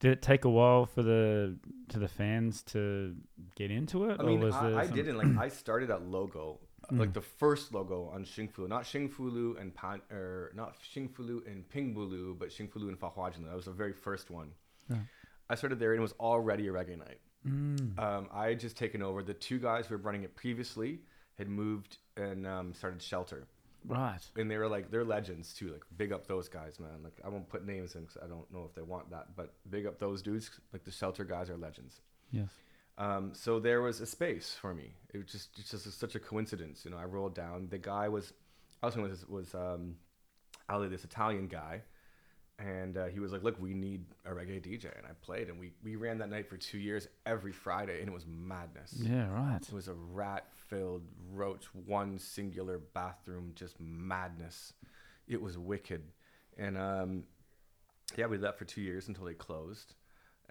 [0.00, 1.56] did it take a while for the
[1.90, 3.14] to the fans to
[3.54, 4.16] get into it?
[4.18, 5.36] I mean, I, I didn't like.
[5.36, 6.58] I started at logo,
[6.90, 7.00] Mm.
[7.00, 12.38] like the first logo on Xingfu, not Xingfulu and Pan, or not Xingfulu and Pingbulu,
[12.38, 13.44] but Xingfulu and Fahuazhen.
[13.46, 14.52] That was the very first one.
[14.88, 15.00] Right.
[15.50, 17.20] I started there and it was already a reggae night.
[17.46, 17.98] Mm.
[17.98, 19.22] Um, I had just taken over.
[19.22, 21.00] The two guys who were running it previously
[21.36, 23.46] had moved and um, started Shelter,
[23.86, 24.18] Right.
[24.36, 25.68] and they were like they're legends too.
[25.70, 27.02] Like big up those guys, man.
[27.04, 29.54] Like I won't put names in because I don't know if they want that, but
[29.70, 30.50] big up those dudes.
[30.72, 32.00] Like the Shelter guys are legends.
[32.32, 32.48] Yes.
[32.98, 34.92] Um, so there was a space for me.
[35.14, 36.84] It was just, it's just such a coincidence.
[36.84, 37.68] You know, I rolled down.
[37.70, 38.32] The guy was,
[38.82, 39.94] I was was was um,
[40.68, 41.82] Ali, this Italian guy,
[42.58, 45.58] and uh, he was like, "Look, we need a reggae DJ," and I played, and
[45.58, 48.94] we we ran that night for two years every Friday, and it was madness.
[48.96, 49.28] Yeah.
[49.30, 49.60] Right.
[49.62, 54.72] It was a rat-filled roach, one singular bathroom, just madness.
[55.28, 56.02] It was wicked,
[56.56, 57.24] and um,
[58.16, 59.94] yeah, we did that for two years until they closed,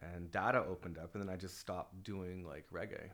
[0.02, 3.10] and Dada opened up, and then I just stopped doing like reggae.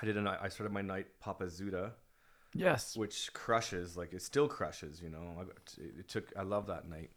[0.00, 0.38] I did a night.
[0.42, 1.92] I started my night Papa Zuda,
[2.54, 2.96] Yes.
[2.96, 3.96] which crushes.
[3.96, 5.00] Like it still crushes.
[5.02, 5.42] You know, I
[5.98, 6.32] it took.
[6.36, 7.10] I love that night.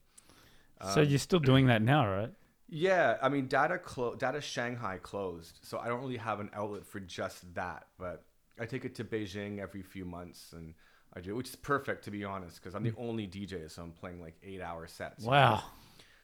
[0.93, 2.33] so Um, you're still doing that now, right?
[2.73, 6.85] yeah, I mean, Dada clo- Dada Shanghai closed, so I don't really have an outlet
[6.85, 7.87] for just that.
[7.99, 8.23] But
[8.59, 10.73] I take it to Beijing every few months, and
[11.13, 13.91] I do, which is perfect to be honest, because I'm the only DJ, so I'm
[13.91, 15.23] playing like eight-hour sets.
[15.23, 15.35] you know?
[15.37, 15.63] Wow.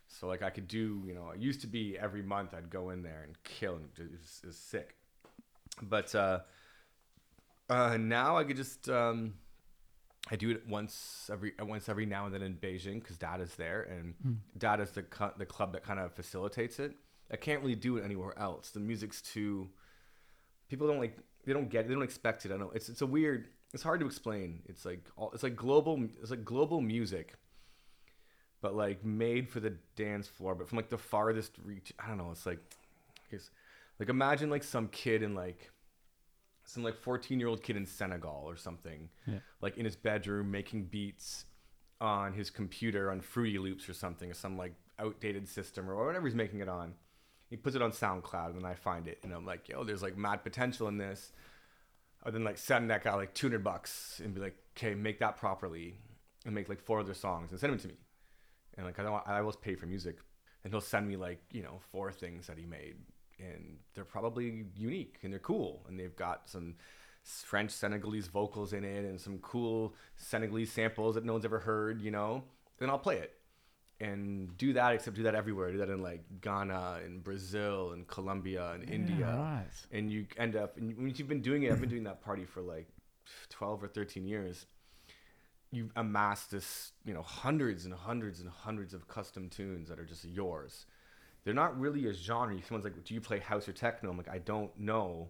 [0.08, 2.90] So like I could do, you know, it used to be every month I'd go
[2.90, 4.96] in there and kill, and it was, it was sick.
[5.82, 6.40] But uh,
[7.70, 9.34] uh, now I could just um,
[10.32, 13.56] I do it once every once every now and then in Beijing because Dad is
[13.56, 14.16] there, and
[14.58, 16.96] Dada's the cu- the club that kind of facilitates it.
[17.32, 18.70] I can't really do it anywhere else.
[18.70, 19.70] The music's too.
[20.70, 21.18] People don't like.
[21.46, 21.86] They don't get.
[21.86, 21.88] It.
[21.90, 22.52] They don't expect it.
[22.52, 22.72] I know.
[22.74, 23.50] It's it's a weird.
[23.74, 24.62] It's hard to explain.
[24.66, 25.32] It's like all.
[25.34, 26.02] It's like global.
[26.22, 27.36] It's like global music
[28.62, 31.94] but like made for the dance floor, but from like the farthest reach.
[32.00, 32.32] I don't know.
[32.32, 32.60] It's like,
[33.28, 33.50] I guess,
[34.00, 35.72] like imagine like some kid in like
[36.66, 39.40] some like 14 year old kid in Senegal or something, Yeah.
[39.62, 41.46] like in his bedroom making beats
[42.02, 46.28] on his computer on Fruity Loops or something, or some like outdated system or whatever
[46.28, 46.94] he's making it on.
[47.50, 50.18] He puts it on SoundCloud and I find it and I'm like, yo, there's like
[50.18, 51.32] mad potential in this.
[52.26, 55.38] Or then like send that guy like 200 bucks and be like, okay, make that
[55.38, 55.96] properly
[56.46, 57.94] and make like four other songs and send them to me
[58.78, 60.18] and like I don't I always pay for music,
[60.64, 62.96] and he'll send me like you know four things that he made,
[63.40, 66.76] and they're probably unique and they're cool, and they've got some
[67.24, 72.02] French Senegalese vocals in it and some cool Senegalese samples that no one's ever heard,
[72.02, 72.44] you know.
[72.80, 73.34] Then I'll play it
[74.00, 75.72] and do that, except do that everywhere.
[75.72, 79.66] Do that in like Ghana and Brazil and Colombia and India right.
[79.92, 82.46] and you end up and when you've been doing it i've been doing that party
[82.46, 82.88] for like
[83.50, 84.66] 12 or 13 years
[85.72, 90.06] you amass this you know hundreds and hundreds and hundreds of custom tunes that are
[90.06, 90.86] just yours.
[91.44, 92.58] They're not really a genre.
[92.64, 94.10] Someone's like do you play house or techno?
[94.10, 95.30] I'm like i don't know.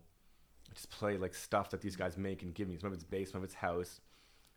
[0.69, 2.77] I just play like stuff that these guys make and give me.
[2.77, 4.01] Some of it's bass some of it's house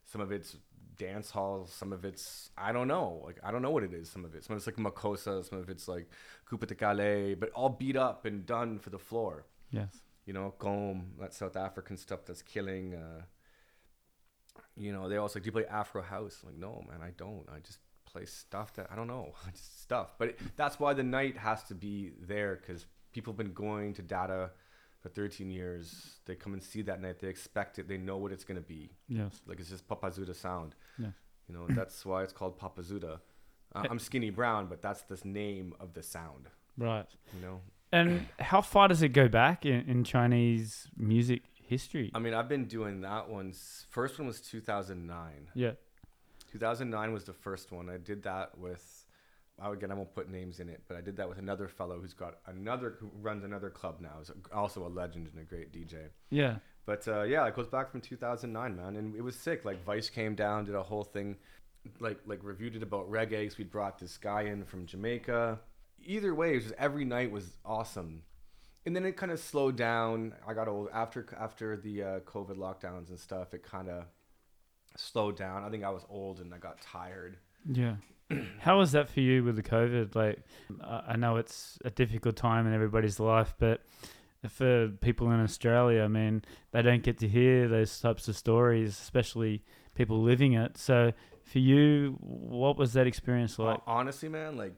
[0.05, 0.57] some of it's
[0.97, 3.23] dance hall some of it's i don't know.
[3.25, 4.45] Like i don't know what it is some of it.
[4.45, 6.09] Some of it's like makossa some of it's like
[6.51, 9.47] coupé-décalé but all beat up and done for the floor.
[9.71, 10.01] Yes.
[10.27, 12.95] you know, Gqom, that South African stuff that's killing.
[12.95, 13.23] Uh,
[14.81, 16.39] you know, they also like, do you play Afro house?
[16.43, 17.47] I'm like, no, man, I don't.
[17.55, 17.79] I just
[18.11, 20.15] play stuff that I don't know, just stuff.
[20.19, 23.93] But it, that's why the night has to be there because people have been going
[23.95, 24.51] to Dada
[25.01, 26.19] for 13 years.
[26.27, 27.21] They come and see that night.
[27.21, 27.89] They expect it.
[27.89, 28.91] They know what it's gonna be.
[29.09, 29.41] Yes.
[29.47, 30.75] Like it's just Papazuda sound.
[30.99, 31.13] Yes.
[31.49, 33.21] You know, that's why it's called Papazuda.
[33.75, 36.49] Uh, I'm skinny brown, but that's the name of the sound.
[36.79, 37.07] Right.
[37.35, 37.61] You know,
[37.93, 42.11] And how far does it go back in, in Chinese music history?
[42.15, 43.53] I mean, I've been doing that one.
[43.89, 45.51] First one was 2009.
[45.55, 45.73] yeah.
[46.53, 47.89] 2009 was the first one.
[47.89, 49.07] I did that with,
[49.63, 52.01] I again, I won't put names in it, but I did that with another fellow
[52.01, 54.17] who's got another, who runs another club now.
[54.21, 56.09] Is also a legend and a great DJ.
[56.31, 56.57] Yeah.
[56.87, 59.65] But uh, yeah, it goes back from 2009, man, and it was sick.
[59.65, 61.37] Like Vice came down, did a whole thing,
[62.01, 63.47] like like reviewed it about reggae.
[63.49, 65.61] 'cause we brought this guy in from Jamaica.
[66.05, 68.23] Either way, it was just, every night was awesome.
[68.87, 70.35] And then it kind of slowed down.
[70.47, 73.53] I got old after after the uh, COVID lockdowns and stuff.
[73.53, 74.05] It kind of
[74.97, 75.65] slowed down.
[75.65, 77.37] I think I was old and I got tired.
[77.71, 77.97] Yeah.
[78.61, 80.15] How was that for you with the COVID?
[80.15, 80.43] Like,
[80.83, 83.83] I know it's a difficult time in everybody's life, but
[84.49, 88.91] for people in Australia, I mean, they don't get to hear those types of stories,
[88.91, 89.65] especially
[89.95, 90.79] people living it.
[90.79, 91.13] So,
[91.43, 93.81] for you, what was that experience like?
[93.85, 94.75] Hon- honestly, man, like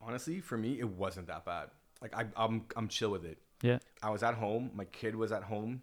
[0.00, 1.68] honestly, for me, it wasn't that bad.
[2.02, 3.38] Like I, I'm I'm chill with it.
[3.62, 3.78] Yeah.
[4.02, 4.70] I was at home.
[4.74, 5.82] My kid was at home.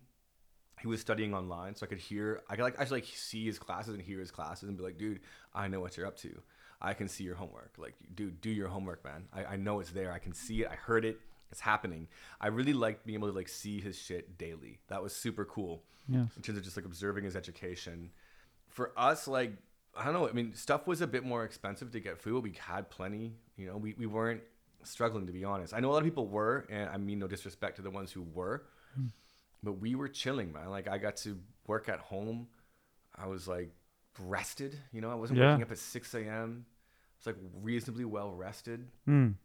[0.81, 2.41] He was studying online, so I could hear.
[2.49, 4.97] I could like actually like see his classes and hear his classes and be like,
[4.97, 5.21] dude,
[5.53, 6.41] I know what you're up to.
[6.81, 7.73] I can see your homework.
[7.77, 9.23] Like, dude, do your homework, man.
[9.33, 10.11] I, I know it's there.
[10.11, 10.67] I can see it.
[10.69, 11.19] I heard it.
[11.51, 12.07] It's happening.
[12.41, 14.79] I really liked being able to like see his shit daily.
[14.87, 16.25] That was super cool Yeah.
[16.35, 18.11] in terms of just like observing his education.
[18.67, 19.53] For us, like
[19.95, 20.27] I don't know.
[20.27, 22.43] I mean, stuff was a bit more expensive to get food.
[22.43, 23.33] We had plenty.
[23.55, 24.41] You know, we, we weren't
[24.85, 25.73] struggling to be honest.
[25.73, 28.11] I know a lot of people were, and I mean no disrespect to the ones
[28.11, 28.63] who were,
[29.63, 30.69] but we were chilling, man.
[30.69, 32.47] Like I got to work at home.
[33.15, 33.71] I was like
[34.19, 34.77] rested.
[34.91, 35.51] You know, I wasn't Yeah.
[35.51, 36.65] waking up at six a.m.
[36.65, 38.85] I was like reasonably well rested.
[39.07, 39.35] Mm.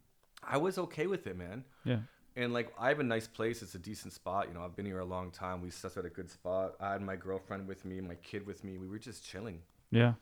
[0.43, 1.63] I was okay with it, man.
[1.83, 1.99] Yeah.
[2.35, 3.61] And like I have a nice place.
[3.61, 4.47] It's a decent spot.
[4.47, 5.61] You know, I've been here a long time.
[5.61, 6.75] We set at a good spot.
[6.79, 8.77] I had my girlfriend with me, my kid with me.
[8.77, 9.61] We were just chilling.
[9.91, 10.13] Yeah.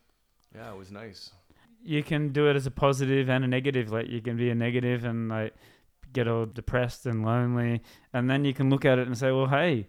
[0.56, 1.32] Yeah, it was nice.
[1.84, 3.92] You can do it as a positive and a negative.
[3.92, 5.54] Like you can be a negative and like
[6.14, 7.82] get all depressed and lonely,
[8.14, 9.88] and then you can look at it and say, "Well, hey,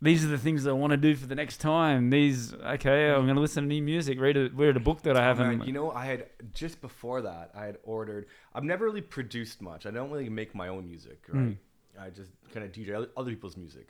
[0.00, 2.10] these are the things I want to do for the next time.
[2.10, 5.16] These, okay, I'm going to listen to new music, read a read a book that
[5.16, 8.26] I haven't." you know, I had just before that, I had ordered.
[8.54, 9.86] I've never really produced much.
[9.86, 11.46] I don't really make my own music, Hmm.
[11.46, 11.58] right?
[12.00, 13.88] I just kind of DJ other people's music.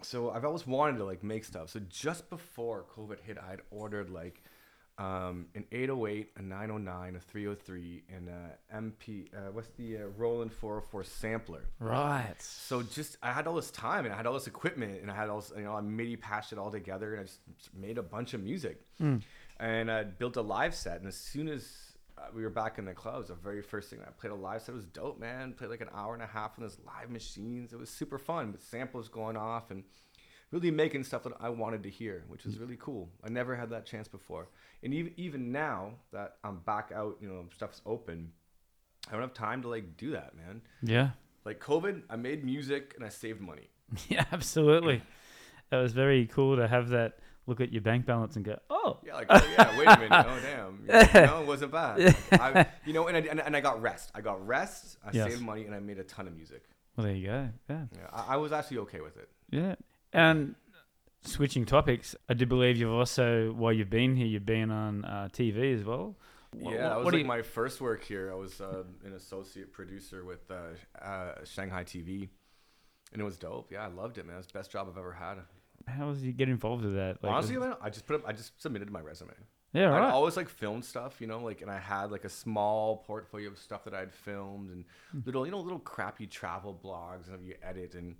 [0.00, 1.70] So I've always wanted to like make stuff.
[1.70, 4.42] So just before COVID hit, I had ordered like
[4.98, 9.28] um, an 808, a 909, a 303, and a MP.
[9.32, 11.62] Uh, what's the uh, Roland 404 sampler?
[11.78, 12.34] right.
[12.40, 15.14] So just I had all this time and I had all this equipment and I
[15.14, 17.40] had all this, you know I MIDI patched it all together and I just
[17.74, 19.22] made a bunch of music Mm.
[19.60, 21.72] and I built a live set and as soon as
[22.18, 24.62] uh, we were back in the clubs the very first thing I played a live
[24.62, 27.10] set it was dope man played like an hour and a half on those live
[27.10, 29.84] machines it was super fun with samples going off and
[30.50, 32.60] really making stuff that I wanted to hear which was mm.
[32.60, 34.48] really cool I never had that chance before
[34.82, 38.32] and even even now that I'm back out you know stuff's open
[39.08, 41.10] I don't have time to like do that man Yeah.
[41.44, 43.68] like COVID, I made music and I saved money.
[44.08, 44.24] Yeah.
[44.32, 45.02] Absolutely.
[45.72, 48.98] It was very cool to have that look at your bank balance and go, "Oh,
[49.04, 51.98] Yeah, like oh, yeah, wait a minute, oh damn, you know, it wasn't bad.
[52.30, 54.10] Like, I, you know, and I, and, and I got rest.
[54.14, 54.98] I got rest.
[55.04, 55.30] I Yes.
[55.30, 56.64] saved money and I made a ton of music.
[56.96, 57.84] well, there you go." Yeah.
[57.94, 59.28] Yeah, I, I was actually okay with it.
[59.50, 59.74] Yeah.
[60.12, 60.54] And
[61.22, 65.28] switching topics, I do believe you've also, while you've been here, you've been on uh,
[65.32, 66.16] TV as well.
[66.54, 68.30] Wha- Yeah, wha- that was what like you- my first work here.
[68.32, 72.28] I was uh, an associate producer with uh, uh, Shanghai TV,
[73.12, 73.70] and it was dope.
[73.70, 74.34] Yeah, I loved it, man.
[74.34, 75.38] It was the best job I've ever had.
[75.86, 77.22] How did you get involved with that?
[77.22, 79.32] Like, Honestly, was- man, I just put up, I just submitted my resume.
[79.74, 80.02] yeah, right.
[80.02, 83.48] I'd always like film stuff, you know, like, and I had like a small portfolio
[83.50, 85.20] of stuff that I'd filmed and Hmm.
[85.26, 87.94] little, you know, little crappy travel blogs and you edit.
[87.94, 88.16] And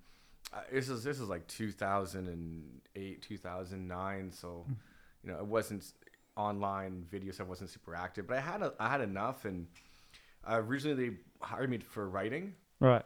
[0.53, 4.73] uh, this is this is like 2008, 2009, so Hmm.
[5.25, 5.93] you know, it wasn't
[6.37, 9.45] online video stuff wasn't super active, but I had a, I had enough.
[9.45, 9.67] And
[10.49, 13.05] uh, originally they hired me for writing, right.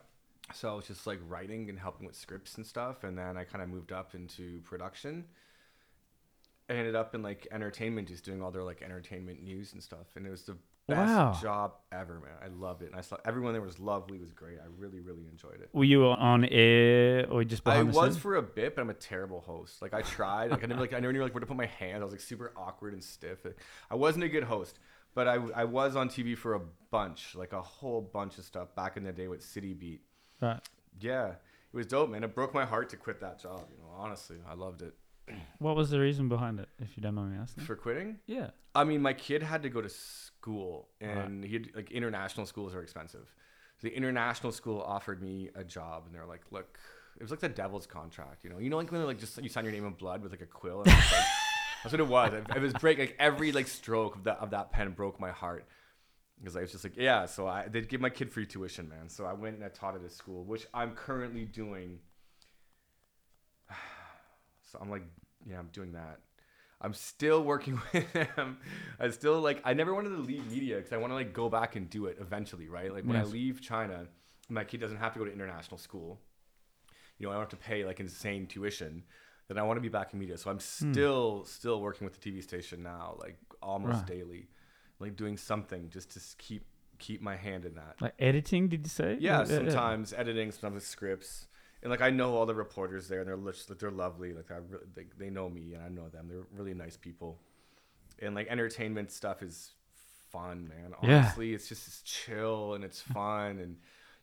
[0.55, 3.44] so I was just like writing and helping with scripts and stuff, and then I
[3.44, 5.24] kind of moved up into production.
[6.68, 10.07] I ended up in like entertainment, just doing all their like entertainment news and stuff,
[10.16, 10.57] and it was the
[10.88, 11.38] best Wow.
[11.40, 12.33] job ever, man.
[12.42, 14.59] I loved it, and I saw everyone there was lovely, was great.
[14.59, 15.71] I really, really enjoyed it.
[15.73, 18.90] Were you on air or just I behind the was for a bit, but I'm
[18.90, 19.81] a terrible host.
[19.83, 21.66] Like I tried, like I never like I never knew like where to put my
[21.66, 22.01] hands.
[22.01, 23.38] I was like super awkward and stiff.
[23.90, 24.79] I wasn't a good host,
[25.14, 28.75] but I I was on TV for a bunch, like a whole bunch of stuff
[28.75, 30.03] back in the day with City Beat.
[30.40, 30.61] Right.
[31.01, 32.25] Yeah, it was dope, man.
[32.25, 33.66] It broke my heart to quit that job.
[33.71, 34.95] You know, honestly, I loved it.
[35.58, 37.64] What was the reason behind it, if you don't mind me asking?
[37.64, 38.50] For quitting, Yeah.
[38.74, 41.11] I mean, my kid had to go to school, Right.
[41.11, 43.32] and he had, like international schools are expensive.
[43.78, 46.78] So the international school offered me a job, and they're like, "Look,
[47.18, 48.58] it was like the devil's contract, you know.
[48.58, 50.40] You know, like when they like just you sign your name in blood with like
[50.42, 50.78] a quill.
[50.82, 50.98] And like,
[51.82, 52.32] that's what it was.
[52.32, 55.30] It, it was break like every like stroke of that of that pen broke my
[55.30, 55.66] heart.
[56.40, 57.26] because I was just like, yeah.
[57.26, 59.08] So I they'd give my kid free tuition, man.
[59.08, 61.98] So I went and I taught at a school, which I'm currently doing.
[64.72, 65.04] So I'm like,
[65.46, 66.20] yeah, I'm doing that.
[66.80, 68.58] I'm still working with them.
[68.98, 69.61] I still like.
[69.64, 72.06] I never wanted to leave media because I want to like go back and do
[72.06, 72.92] it eventually, right?
[72.92, 74.06] Like when I leave China,
[74.48, 76.18] my kid doesn't have to go to international school.
[77.18, 79.04] You know, I don't have to pay like insane tuition.
[79.48, 80.92] Then I want to be back in media, so I'm hmm.
[80.92, 84.06] still still working with the TV station now, like almost Right.
[84.06, 84.48] daily,
[84.98, 86.64] like doing something just to keep
[86.98, 87.96] keep my hand in that.
[88.00, 89.18] Like editing, did you say?
[89.20, 91.48] Yeah, sometimes editing, sometimes scripts,
[91.83, 94.33] and like I know all the reporters there, and they're lit- they're lovely.
[94.33, 96.29] Like I, re- they, they know me, and I know them.
[96.29, 97.38] They're really nice people,
[98.21, 99.73] and like entertainment stuff is
[100.31, 100.95] fun, man.
[101.03, 101.18] Yeah.
[101.18, 103.77] Honestly, it's just it's chill and it's fun, and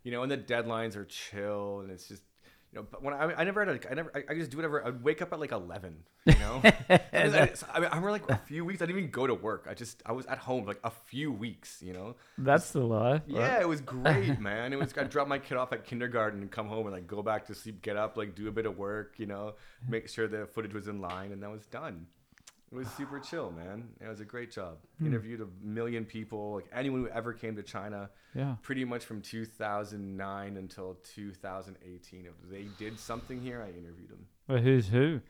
[0.04, 2.24] you know, and the deadlines are chill, and it's just.
[2.72, 4.58] You know, but when I, I never had like I never I, I just do
[4.58, 6.62] whatever I'd wake up at like eleven, you know.
[6.64, 9.66] I, I, mean, I remember like a few weeks I didn't even go to work.
[9.68, 12.16] I just I was at home like a few weeks, you know.
[12.38, 13.24] That's the life.
[13.28, 13.40] right?
[13.40, 14.72] Yeah, it was great, man.
[14.72, 17.24] It was I dropped my kid off at kindergarten and come home and like go
[17.24, 19.56] back to sleep, get up, like do a bit of work, you know,
[19.88, 22.06] make sure the footage was in line, and that was done.
[22.72, 23.90] It was super chill, man.
[24.00, 24.78] It was a great job.
[25.00, 25.08] Hmm.
[25.08, 28.56] Interviewed a million people, like anyone who ever came to China, Yeah.
[28.62, 32.26] pretty much from 2009 until 2018.
[32.26, 34.28] If they did something here, I interviewed them.
[34.48, 35.22] Well, who's who?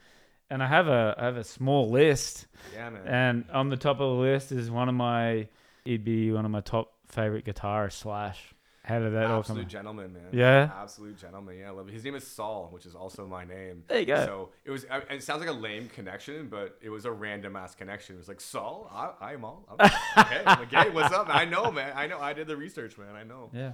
[0.49, 3.07] And I have a I have a small list, Yeah, man.
[3.07, 5.47] and on the top of the list is one of my.
[5.85, 7.93] He'd be one of my top favorite guitarists.
[7.93, 8.53] Slash.
[8.89, 9.57] How did that all come?
[9.57, 10.23] Absolute gentleman, man.
[10.31, 10.71] Yeah?
[10.75, 11.57] absolute gentleman.
[11.59, 11.93] Yeah, I love it.
[11.93, 13.83] His name is Saul, which is also my name.
[13.87, 14.25] There you go.
[14.25, 14.85] So it was.
[15.09, 18.15] It sounds like a lame connection, but it was a random ass connection.
[18.15, 18.89] It was like Saul.
[18.91, 19.65] I, I'm all.
[19.79, 21.27] I'm, okay, I'm like, hey, what's up?
[21.29, 21.93] I know, man.
[21.95, 22.19] I know.
[22.19, 23.15] I did the research, man.
[23.15, 23.51] I know.
[23.53, 23.73] Yeah.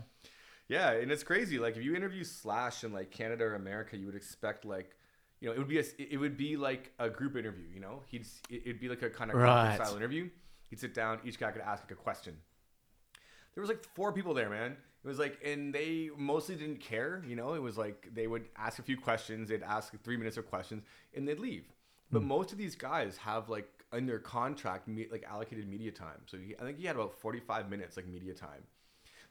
[0.67, 1.59] Yeah, and it's crazy.
[1.59, 4.95] Like if you interview Slash in like Canada or America, you would expect like,
[5.39, 7.65] you know, it would be a, it would be like a group interview.
[7.73, 9.75] You know, he'd it'd be like a kind of Right.
[9.75, 10.29] style interview.
[10.69, 11.19] He'd sit down.
[11.23, 12.35] Each guy could ask like a question.
[13.53, 14.75] There was like four people there, man.
[15.05, 17.23] It was like, and they mostly didn't care.
[17.27, 19.49] You know, it was like they would ask a few questions.
[19.49, 21.65] They'd ask three minutes of questions, and they'd leave.
[22.11, 26.21] But most of these guys have like in their contract me, like allocated media time.
[26.25, 28.63] So he, I think he had about forty five minutes like media time.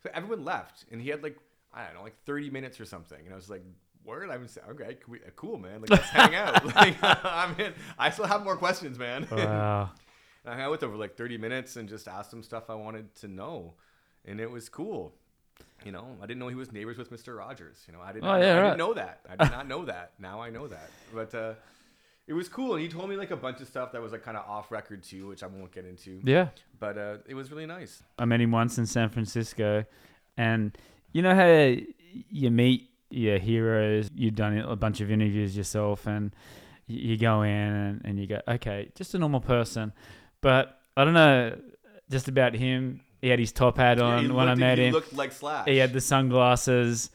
[0.05, 1.37] So everyone left, and he had like
[1.73, 3.19] I don't know, like thirty minutes or something.
[3.25, 3.63] And I was like,
[4.05, 5.81] "Word, I'm okay, we, uh, cool, man.
[5.81, 7.73] Like let's hang out." Like I'm in.
[7.99, 9.27] I still have more questions, man.
[9.31, 9.91] Wow.
[10.45, 12.75] And I hung out with for like thirty minutes and just asked him stuff I
[12.75, 13.75] wanted to know,
[14.25, 15.15] and it was cool.
[15.85, 17.37] You know, I didn't know he was neighbors with Mr.
[17.37, 17.77] Rogers.
[17.87, 18.25] You know, I didn't.
[18.25, 18.65] Oh, yeah, I right.
[18.69, 19.21] didn't know that.
[19.29, 20.13] I did not know that.
[20.19, 20.91] Now I know that.
[21.13, 21.55] But uh,
[22.27, 24.23] it was cool, and he told me like a bunch of stuff that was like
[24.23, 26.21] kind of off record too, which I won't get into.
[26.25, 26.49] Yeah.
[26.81, 28.03] But uh, it was really nice.
[28.19, 29.85] I met him once in San Francisco,
[30.39, 30.77] and
[31.13, 31.77] you know how
[32.31, 34.09] you meet your heroes.
[34.15, 36.35] You've done a bunch of interviews yourself, and
[36.87, 39.93] you go in and, and you go, okay, just a normal person.
[40.41, 41.59] But I don't know
[42.11, 43.01] just about him.
[43.25, 44.85] He had his top hat on he when I met him.
[44.85, 45.67] He looked like Slash.
[45.67, 47.09] He had the sunglasses.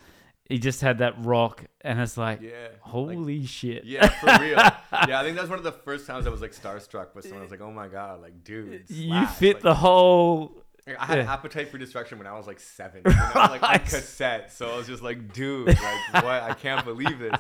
[0.46, 2.50] He just had that rock, and it's like, yeah.
[2.50, 3.84] like- holy shit.
[3.86, 4.54] Yeah, for real.
[5.08, 7.42] yeah, I think that's one of the first times I was like starstruck with someone.
[7.42, 10.64] I was like, oh my god, like dude, You fit Like, the whole.
[11.00, 11.32] I had yeah.
[11.32, 13.04] appetite for destruction when I was like seven.
[13.06, 14.52] You know, like on cassette.
[14.52, 15.78] So I was just like, dude, like
[16.14, 16.26] what?
[16.26, 17.40] I can't believe this.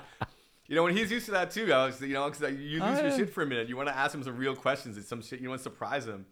[0.68, 3.00] You know, when he's used to that too, I was, you know, because you lose
[3.00, 3.18] Oh, your yeah.
[3.18, 3.68] shit for a minute.
[3.68, 4.96] You want to ask him some real questions.
[4.96, 6.28] It's some shit you want to surprise him.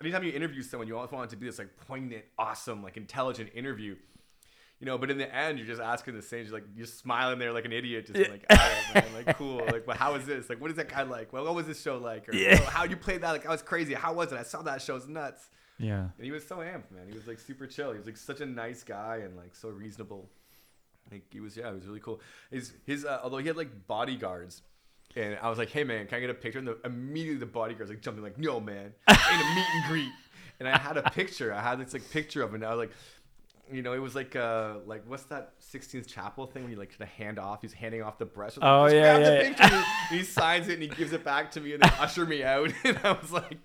[0.00, 2.96] Anytime you interview someone, you always want it to be this like poignant, awesome, like
[2.96, 3.96] intelligent interview.
[4.78, 7.38] You know, but in the end, you're just asking the same, You're like you're smiling
[7.38, 10.26] there like an idiot, just like, all right, man, like cool, like, well, how is
[10.26, 10.50] this?
[10.50, 11.32] Like, what is that guy like?
[11.32, 12.28] Well, what was this show like?
[12.28, 12.58] Or Yeah.
[12.60, 13.30] "Oh, how you played that?
[13.30, 13.94] Like, I was crazy.
[13.94, 14.38] How was it?
[14.38, 14.96] I saw that show.
[14.96, 15.48] It's nuts.
[15.78, 16.08] Yeah.
[16.16, 17.06] And he was so amped, man.
[17.08, 17.92] He was like super chill.
[17.92, 20.28] He was like such a nice guy and like so reasonable.
[21.10, 22.20] Like he was, yeah, he was really cool.
[22.50, 24.60] His his uh, although he had like bodyguards,
[25.16, 26.58] and I was like, hey man, can I get a picture?
[26.58, 30.12] And the, immediately the bodyguards like jumping like, no man, ain't a meet and greet.
[30.60, 31.52] And I had a picture.
[31.52, 32.56] I had this like picture of him.
[32.56, 32.92] And I was like,
[33.72, 36.90] you know, it was like uh like what's that Sistine Chapel thing when you like
[36.90, 37.62] kind of hand off?
[37.62, 38.56] He's handing off the brush.
[38.56, 39.84] Like, Oh, "Just yeah, yeah, picture."
[40.16, 42.70] He signs it and he gives it back to me and they usher me out.
[42.84, 43.58] And I was like.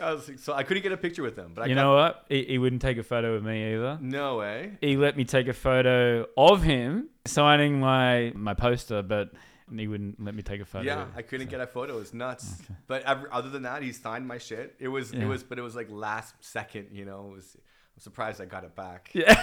[0.00, 1.82] I was like, so I couldn't get a picture with him, but I You got,
[1.82, 2.24] know what?
[2.28, 3.98] He, he wouldn't take a photo with me either.
[4.00, 4.72] no way.
[4.80, 9.30] he let me take a photo of him signing my my poster, but
[9.74, 10.84] he wouldn't let me take a photo.
[10.86, 11.96] Yeah, I couldn't get a photo.
[11.96, 12.62] It was nuts.
[12.86, 14.74] But ever, other than that, he signed my shit.
[14.78, 15.22] It was Yeah.
[15.22, 16.88] it was, but it was like last second.
[16.92, 17.56] You know, it was.
[17.94, 19.10] I'm surprised I got it back.
[19.12, 19.34] Yeah.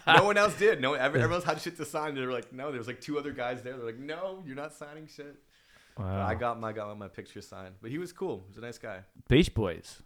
[0.06, 0.80] no one else did.
[0.80, 2.14] No, every, everyone else had shit to sign.
[2.14, 2.70] They were like, no.
[2.70, 3.76] There was like two other guys there.
[3.76, 5.36] They're like, no, you're not signing shit.
[5.98, 6.24] Wow.
[6.26, 7.74] I got my got my picture signed.
[7.82, 8.44] But he was cool.
[8.46, 9.00] He was a nice guy.
[9.28, 10.00] Beach Boys.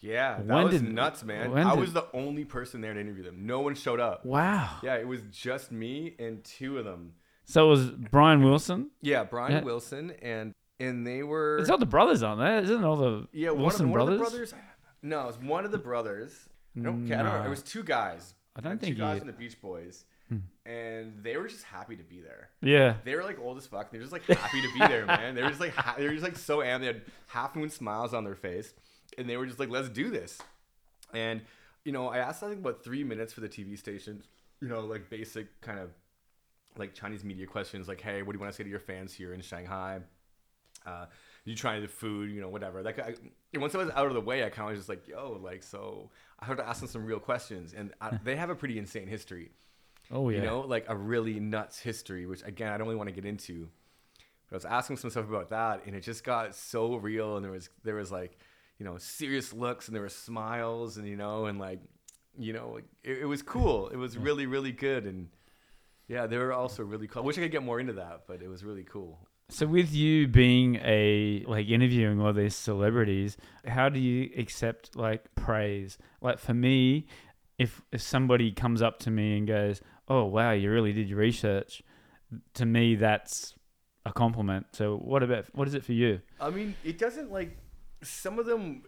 [0.00, 1.52] Yeah, that When was did- nuts, man.
[1.56, 3.44] I did- was the only person there to interview them.
[3.46, 4.24] No one showed up.
[4.24, 4.78] Wow.
[4.82, 7.12] Yeah, it was just me and two of them.
[7.50, 8.90] So it was Brian Wilson.
[9.02, 9.62] Yeah, Brian Yeah.
[9.62, 11.58] Wilson and and they were.
[11.58, 12.86] It's all the brothers on there, isn't it?
[12.86, 14.14] All the Yeah, one, of, Wilson one brothers.
[14.14, 14.54] of the brothers.
[15.02, 17.38] No, it was one of the brothers, No, okay, I don't know.
[17.40, 17.46] No.
[17.46, 18.34] It was two guys.
[18.56, 20.38] I don't Like, think two guys from the Beach Boys, Hmm.
[20.64, 22.50] and they were just happy to be there.
[22.62, 22.96] Yeah.
[23.04, 23.90] They were like old as fuck.
[23.90, 25.34] They were just like happy to be there, man.
[25.34, 26.80] They were just like ha- they were just like so amped.
[26.80, 28.72] They had half moon smiles on their face,
[29.18, 30.40] and they were just like, "Let's do this."
[31.12, 31.40] And
[31.84, 34.22] you know, I asked I think about three minutes for the TV station.
[34.60, 35.90] You know, like basic kind of
[36.76, 39.12] like Chinese media questions, like, "Hey, what do you want to say to your fans
[39.12, 40.00] here in Shanghai?"
[40.86, 41.06] Uh,
[41.44, 42.82] you trying the food, you know, whatever.
[42.82, 43.14] Like, I,
[43.54, 45.62] once I was out of the way, I kind of was just like, "Yo, like,
[45.62, 48.78] so I had to ask them some real questions," and I, they have a pretty
[48.78, 49.50] insane history
[50.12, 50.38] Oh yeah.
[50.38, 53.24] you know, like a really nuts history, which again I don't really want to get
[53.24, 53.68] into.
[54.48, 57.44] But I was asking some stuff about that, and it just got so real, and
[57.44, 58.36] there was there was like,
[58.78, 61.80] you know, serious looks, and there were smiles, and you know, and like,
[62.36, 63.88] you know, it, it was cool.
[63.88, 65.28] It was really really good, and
[66.10, 67.22] yeah, they were also really cool.
[67.22, 69.20] I wish I could get more into that, but it was really cool.
[69.48, 75.32] So with you being a like interviewing all these celebrities, how do you accept like
[75.36, 75.98] praise?
[76.20, 77.06] Like for me,
[77.58, 81.18] if if somebody comes up to me and goes, "Oh wow, you really did your
[81.18, 81.80] research,"
[82.54, 83.54] to me that's
[84.04, 84.66] a compliment.
[84.72, 86.20] So what about what is it for you?
[86.40, 87.56] I mean, it doesn't like
[88.02, 88.82] some of them.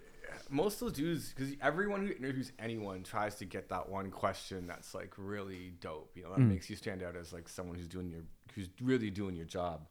[0.53, 4.66] Most of those dudes, because everyone who interviews anyone tries to get that one question
[4.66, 6.12] that's like really dope.
[6.14, 6.48] You know, that Mm.
[6.50, 8.20] makes you stand out as like someone who's doing your,
[8.55, 9.88] who's really doing your job.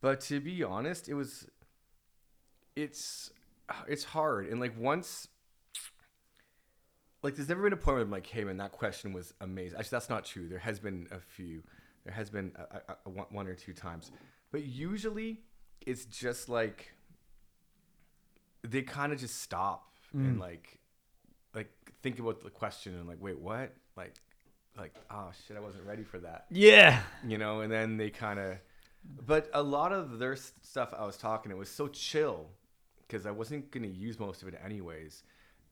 [0.00, 1.46] But to be honest, it was,
[2.74, 3.30] it's,
[3.86, 4.46] it's hard.
[4.48, 5.28] And like once,
[7.22, 9.78] like there's never been a point where I'm like, hey man, that question was amazing.
[9.78, 10.48] Actually, that's not true.
[10.48, 11.62] There has been a few.
[12.04, 14.12] There has been a, a, a, one one or two times,
[14.52, 15.40] but usually
[15.84, 16.92] it's just like
[18.62, 20.40] they kind of just stop and mm.
[20.40, 20.78] like
[21.54, 21.70] like
[22.02, 24.14] think about the question and like wait what like
[24.78, 27.00] like oh shit i wasn't ready for that Yeah.
[27.26, 28.56] you know and then they kind of
[29.26, 32.50] but a lot of their stuff i was talking it was so chill
[33.06, 35.22] because i wasn't going to use most of it anyways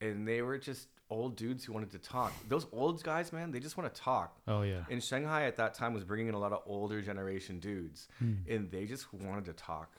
[0.01, 3.61] and they were just old dudes who wanted to talk those old guys man they
[3.61, 4.81] just want to talk Oh yeah.
[4.91, 8.35] and Shanghai at that time was bringing in a lot of older generation dudes, hmm.
[8.49, 9.91] and they just wanted to talk.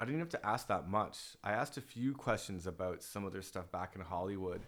[0.00, 1.18] I didn't have to ask that much.
[1.42, 4.60] I asked a few questions about some of their stuff back in Hollywood,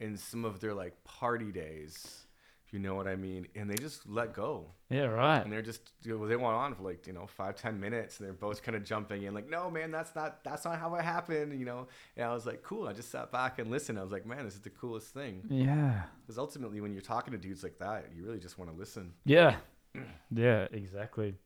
[0.00, 2.26] and some of their like party days,
[2.66, 3.46] if you know what I mean.
[3.54, 5.04] And they just let go, Yeah.
[5.06, 5.38] Right.
[5.42, 8.18] and they're just you know, they went on for like you know five ten minutes,
[8.18, 10.94] and they're both kind of jumping in like, no man, that's not that's not how
[10.96, 11.86] it happened, you know.
[12.16, 12.86] And I was like, cool.
[12.86, 13.98] I just sat back and listened.
[13.98, 15.42] I was like, man, this is the coolest thing.
[15.48, 16.02] Yeah.
[16.26, 19.12] Because ultimately, when you're talking to dudes like that, you really just want to listen.
[19.24, 19.56] Yeah.
[20.30, 20.66] Yeah.
[20.72, 21.36] Exactly.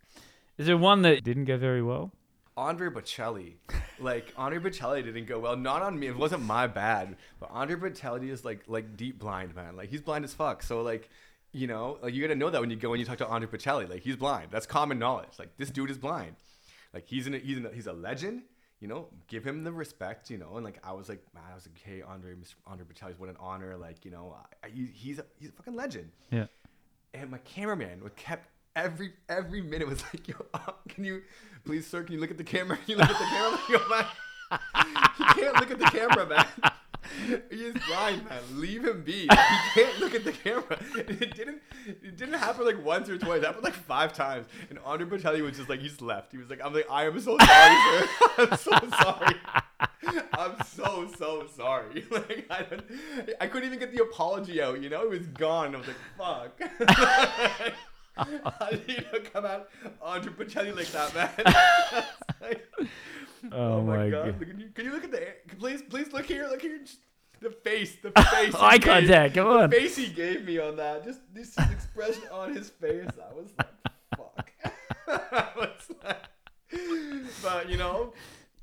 [0.57, 2.11] Is there one that didn't go very well?
[2.59, 3.55] Andre Bocelli.
[4.01, 5.57] Like Andre Bocelli didn't go well.
[5.57, 6.09] Not on me.
[6.09, 7.17] It wasn't my bad.
[7.41, 9.77] But Andre Bocelli is like like deep blind, man.
[9.77, 10.63] Like he's blind as fuck.
[10.63, 11.09] So like,
[11.53, 13.49] you know, like you gotta know that when you go and you talk to Andre
[13.49, 13.89] Bocelli.
[13.89, 14.49] Like he's blind.
[14.51, 15.39] That's common knowledge.
[15.39, 16.35] Like this dude is blind.
[16.93, 18.43] Like he's in a, he's in a, he's a legend.
[18.81, 20.31] You know, give him the respect.
[20.31, 22.55] You know, and like I was like, man, I was like, hey, Andre, Mr.
[22.67, 23.77] Andre Bocelli's what an honor.
[23.77, 26.47] Like you know, I, I, he's a, he's a fucking legend Yeah.
[27.15, 28.49] and my cameraman would kept
[28.79, 31.23] every every minute was like, "Yo, uh, can you
[31.65, 32.03] please, sir?
[32.03, 32.77] Can you look at the camera?
[32.77, 33.61] Can you look at the camera?
[33.69, 34.07] Yo, man,
[35.17, 36.47] he can't look at the camera, man.
[37.51, 38.43] He is blind, man.
[38.53, 39.23] Leave him be.
[39.23, 40.79] He can't look at the camera.
[40.97, 41.63] It didn't.
[41.87, 43.39] It didn't happen like once or twice.
[43.39, 44.47] It happened like five times.
[44.69, 46.33] And Andre Bocelli was just like, he's left.
[46.33, 48.09] He was like, I'm like, I am so sorry, sir.
[48.39, 49.35] I'm so sorry.
[50.35, 52.05] I'm so so sorry.
[52.11, 52.67] Like I
[53.41, 54.83] I couldn't even get the apology out.
[54.83, 55.75] You know, it was gone.
[55.75, 57.73] I was like, fuck.
[58.19, 59.69] How did you know, come out
[60.03, 62.05] Andre Bocelli like that, man?
[62.41, 62.67] Like,
[63.53, 64.33] Oh, oh my god!
[64.33, 64.41] God.
[64.41, 64.69] Look at you.
[64.75, 65.29] Can you look at the?
[65.59, 66.49] Please, please look here.
[66.49, 66.79] Look here.
[66.79, 66.99] Just
[67.41, 67.97] the face.
[68.03, 68.53] The face.
[68.53, 69.71] he Eye gave- contact, come on.
[69.71, 71.05] The face he gave me on that.
[71.05, 73.07] Just this expression on his face.
[73.31, 73.69] I was like,
[74.17, 74.51] fuck.
[75.07, 78.13] I was like, but you know,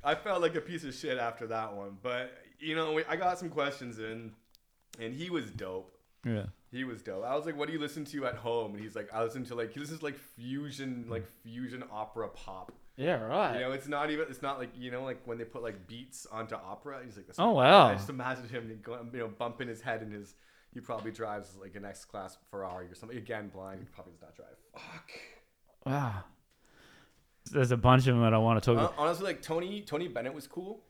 [0.04, 1.96] I felt like a piece of shit after that one.
[2.02, 4.32] But you know, we, I got some questions in,
[5.00, 5.95] and he was dope.
[6.26, 6.46] Yeah.
[6.72, 7.24] He was dope.
[7.24, 9.44] I was like, "What do you listen to at home?" And he's like, "I listen
[9.46, 11.10] to like he listens to like fusion, hmm.
[11.10, 12.72] like fusion opera pop.
[12.96, 13.22] Yeah.
[13.22, 13.54] Right.
[13.54, 14.26] You know, it's not even.
[14.28, 17.00] It's not like you know, like when they put like beats onto opera.
[17.04, 17.88] He's like, That's Oh, wow.
[17.88, 20.34] I just imagine him, going, you know, bumping his head in his.
[20.74, 23.16] He probably drives like an X class Ferrari or something.
[23.16, 23.80] Again, blind.
[23.80, 24.56] He probably does not drive.
[24.74, 25.10] Fuck.
[25.86, 26.24] Wow.
[27.50, 28.98] There's a bunch of them that I want to talk Hon- about.
[28.98, 30.82] honestly, like Tony, Tony Bennett was cool.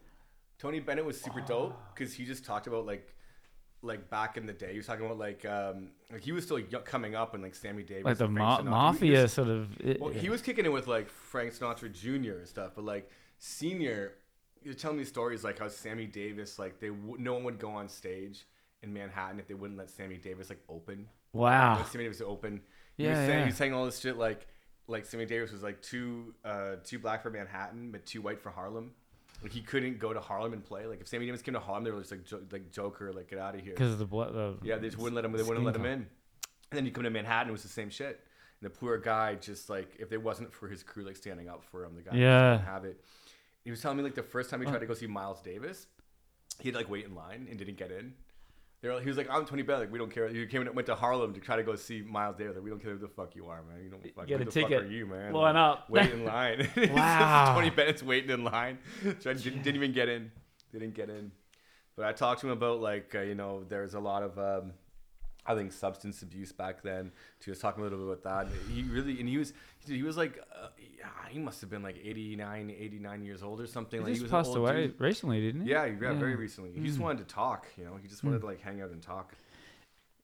[0.59, 3.15] Tony Bennett was super dope because he just talked about like,
[3.83, 4.73] like back in the day.
[4.73, 7.55] He was talking about like, um, like he was still young, coming up and like
[7.55, 8.71] Sammy Davis, Like the and ma- Frank Sinatra.
[8.71, 9.81] He mafia was- sort of.
[9.81, 12.39] it- Well, he was kicking it with like Frank Sinatra Jr.
[12.39, 14.15] and stuff, but like senior,
[14.63, 17.71] you're telling me stories like how Sammy Davis, like they w- no one would go
[17.71, 18.47] on stage
[18.83, 21.09] in Manhattan if they wouldn't let Sammy Davis like open.
[21.33, 21.85] wow.
[21.91, 22.63] Sammy Davis open,
[22.97, 23.39] he Yeah, was saying yeah.
[23.41, 24.47] he was saying all this shit like
[24.89, 28.51] like Sammy Davis was like too uh too black for Manhattan but too white for
[28.51, 28.93] Harlem.
[29.43, 30.87] Like he couldn't go to Harlem and play.
[30.87, 33.29] Like if Sammy Davis came to Harlem, they were just like jo- like Joker, like
[33.29, 33.75] get out of here.
[33.75, 34.33] Because of the blood.
[34.35, 35.33] The, Yeah, they just wouldn't let him.
[35.33, 35.93] They wouldn't let him in.
[36.71, 38.21] And then you come to Manhattan, it was the same shit.
[38.61, 41.63] And the poor guy, just like if it wasn't for his crew like standing up
[41.65, 42.53] for him, the guy Yeah.
[42.57, 43.01] didn't have it.
[43.63, 45.87] He was telling me like the first time he tried to go see Miles Davis,
[46.61, 48.15] he had like wait in line and didn't get in.
[48.87, 49.81] They were, he was like, "I'm Tony Bennett.
[49.83, 50.29] Like, we don't care.
[50.29, 52.55] You came and went to Harlem to try to go see Miles Davis.
[52.55, 53.83] Like, we don't care who the fuck you are, man.
[53.83, 54.79] You don't fuck, get who a the ticket.
[54.83, 55.33] fuck are you, man?
[55.33, 56.61] Line Like, up." wait in line.
[56.61, 57.55] It's just Wow.
[57.55, 58.79] Tony Bennett's waiting in line.
[59.21, 60.31] So I didn't, didn't even get in.
[60.73, 61.33] Didn't get in.
[61.97, 64.73] But I talked to him about like uh, you know there's a lot of um,
[65.49, 67.13] I think substance abuse back then.
[67.45, 68.53] He was talking a little bit about that.
[68.73, 69.53] He really and he was
[69.87, 70.69] he was like uh,
[71.29, 74.01] he must have been like 89, 89 years old or something.
[74.01, 75.01] he like just he was passed away dude.
[75.01, 75.71] recently, didn't he?
[75.71, 76.73] Yeah, he got very recently.
[76.73, 77.03] He just Mm.
[77.03, 77.67] wanted to talk.
[77.79, 79.35] You know, he just wanted to like hang out and talk.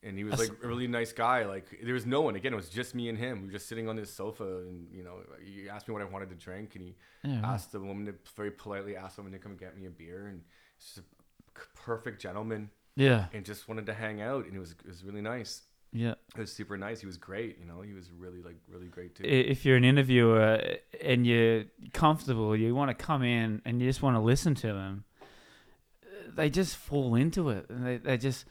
[0.04, 1.44] And he was That's- like a really nice guy.
[1.46, 2.34] Like there was no one.
[2.34, 3.40] Again, it was just me and him.
[3.42, 6.06] We were just sitting on this sofa, and you know, he asked me what I
[6.06, 9.38] wanted to drink, and he Yeah, asked the woman to very politely asked the woman
[9.38, 10.42] to come get me a beer, and
[10.80, 11.02] just a
[11.76, 13.26] perfect gentleman, Yeah.
[13.32, 15.62] and just wanted to hang out, and it was it was really nice.
[15.94, 16.14] Yeah.
[16.34, 17.00] It was super nice.
[17.00, 17.58] He was great.
[17.58, 19.24] You know, he was really like really great too.
[19.26, 20.58] If you're an interviewer
[21.02, 24.68] and you're comfortable, you want to come in and you just want to listen to
[24.68, 25.04] them,
[26.34, 27.66] they just fall into it.
[27.68, 28.46] And they, they just,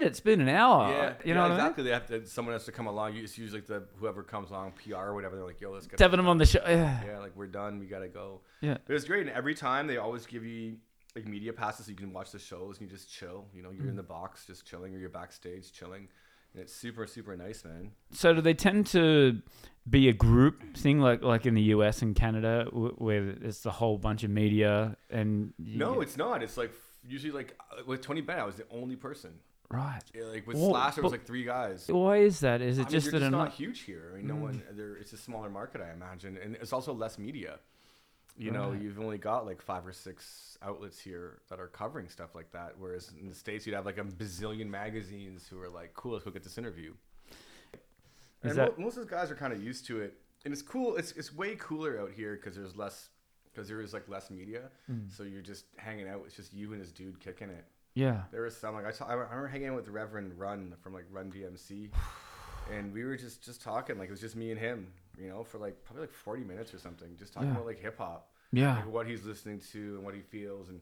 [0.00, 0.90] it's been an hour.
[0.90, 1.84] yeah, You know yeah, exactly.
[1.84, 2.26] They have to.
[2.26, 3.16] Someone has to come along.
[3.16, 5.36] It's usually like the whoever comes along, PR or whatever.
[5.36, 6.04] They're like, "Yo, let's I get mean?
[6.06, 6.60] Having them on the show.
[6.66, 7.00] Yeah.
[7.06, 7.78] yeah, like we're done.
[7.78, 8.40] We gotta go.
[8.60, 8.78] Yeah.
[8.88, 9.20] it was great.
[9.28, 10.78] And every time they always give you
[11.14, 13.46] like media passes so you can watch the shows and you just chill.
[13.54, 13.90] You know, you're Mm.
[13.90, 16.08] in the box just chilling or you're backstage chilling.
[16.52, 17.92] And it's super, super nice, man.
[18.12, 19.40] So do they tend to
[19.88, 23.98] be a group thing like like in the US and Canada where it's the whole
[23.98, 26.42] bunch of media and No, get- it's not.
[26.42, 26.72] It's like
[27.06, 29.32] usually like uh, with Tony Bennett, I was the only person.
[29.70, 30.00] right.
[30.14, 31.88] Yeah, like with Well, Slash, there was like three guys.
[31.88, 32.60] Why is that?
[32.60, 33.56] Is it I just you're that just not enough?
[33.56, 34.10] huge here.
[34.12, 34.62] I mean, no one.
[34.72, 37.58] There, it's a smaller market, I imagine, and it's also less media.
[38.36, 38.82] You know, Right.
[38.82, 42.74] you've only got like five or six outlets here that are covering stuff like that.
[42.78, 46.24] Whereas in the states, you'd have like a bazillion magazines who are like, "Cool, let's
[46.24, 46.94] go get this interview."
[48.42, 50.52] Is and that- mo- most of those guys are kind of used to it, and
[50.52, 50.96] it's cool.
[50.96, 53.08] It's it's way cooler out here because there's less,
[53.52, 54.70] because there is like less media.
[54.90, 55.10] Mm.
[55.10, 56.22] So you're just hanging out.
[56.26, 57.64] It's just you and this dude kicking it.
[57.94, 58.24] Yeah.
[58.32, 61.04] There was some like I, saw, I remember hanging out with Reverend Run from like
[61.10, 61.90] Run DMC,
[62.72, 65.44] and we were just just talking like it was just me and him, you know,
[65.44, 67.54] for like probably like forty minutes or something, just talking Yeah.
[67.56, 68.76] about like hip hop, Yeah.
[68.76, 70.80] like what he's listening to and what he feels, and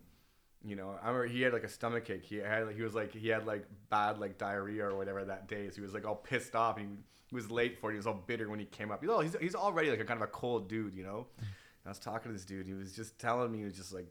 [0.64, 2.24] you know, I remember he had like a stomach ache.
[2.24, 5.48] He had like he was like he had like bad like diarrhea or whatever that
[5.48, 6.78] day, so he was like all pissed off.
[6.78, 6.84] He,
[7.28, 7.94] he was late for it.
[7.94, 9.00] He was all bitter when he came up.
[9.00, 11.26] He's, all, he's he's already like a kind of a cold dude, you know.
[11.38, 11.46] And
[11.86, 12.66] I was talking to this dude.
[12.66, 14.06] He was just telling me he was just like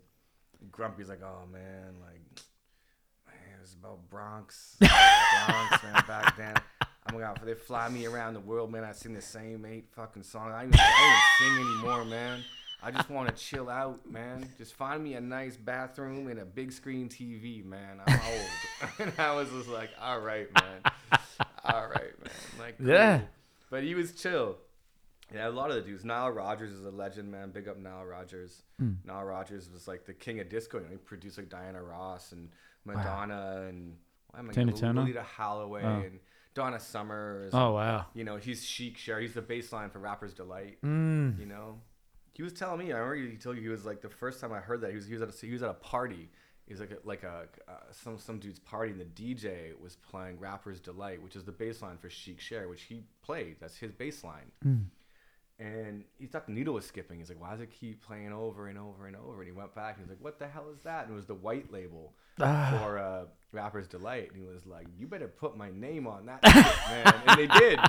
[0.72, 1.03] grumpy.
[1.03, 2.41] He's like, oh man, like
[3.28, 6.55] man, it was about Bronx, Bronx, man, back then.
[7.12, 8.84] Oh my god, they fly me around the world, man.
[8.84, 10.53] I sing the same eight fucking songs.
[10.55, 12.39] I don't even, even sing anymore, man.
[12.84, 14.47] I just want to chill out, man.
[14.57, 17.99] Just find me a nice bathroom and a big screen TV, man.
[18.07, 18.89] I'm old.
[18.99, 21.20] and I was just like, all right, man.
[21.66, 22.32] All right, man.
[22.59, 22.88] Like, cool.
[22.88, 23.22] Yeah.
[23.70, 24.57] But he was chill.
[25.34, 26.03] Yeah, a lot of the dudes.
[26.03, 27.51] Nile Rodgers is a legend, man.
[27.51, 28.64] Big up Nile Rodgers.
[28.82, 28.97] Mm.
[29.05, 30.78] Nile Rodgers was like the king of disco.
[30.80, 32.49] You know, he produced like Diana Ross and
[32.84, 33.95] Madonna and
[34.32, 34.72] why am I Turner?
[34.74, 36.01] Loleatta Holloway Oh.
[36.01, 36.20] and
[36.54, 37.54] Donna Summers.
[37.54, 38.06] Oh wow.
[38.14, 39.20] You know, he's chic share.
[39.20, 40.78] He's the baseline for Rapper's Delight.
[40.84, 41.39] Mm.
[41.39, 41.80] You know,
[42.34, 42.93] he was telling me.
[42.93, 44.95] I remember he told you he was like the first time I heard that he
[44.95, 46.30] was he was at a, he was at a party.
[46.68, 49.95] He was like a, like a uh, some some dude's party, and the DJ was
[49.95, 53.58] playing Rapper's Delight, which is the baseline for Chic Share, which he played.
[53.60, 54.52] That's his baseline.
[54.66, 54.86] Mm.
[55.64, 57.20] And he thought the needle was skipping.
[57.20, 59.76] He's like, "Why does it keep playing over and over and over?" And he went
[59.76, 62.14] back and he's like, "What the hell is that?" And it was the white label
[62.39, 62.80] Ah.
[62.82, 64.30] for uh, Rapper's Delight.
[64.34, 67.47] And he was like, "You better put my name on that, shit, man." And they
[67.59, 67.80] did,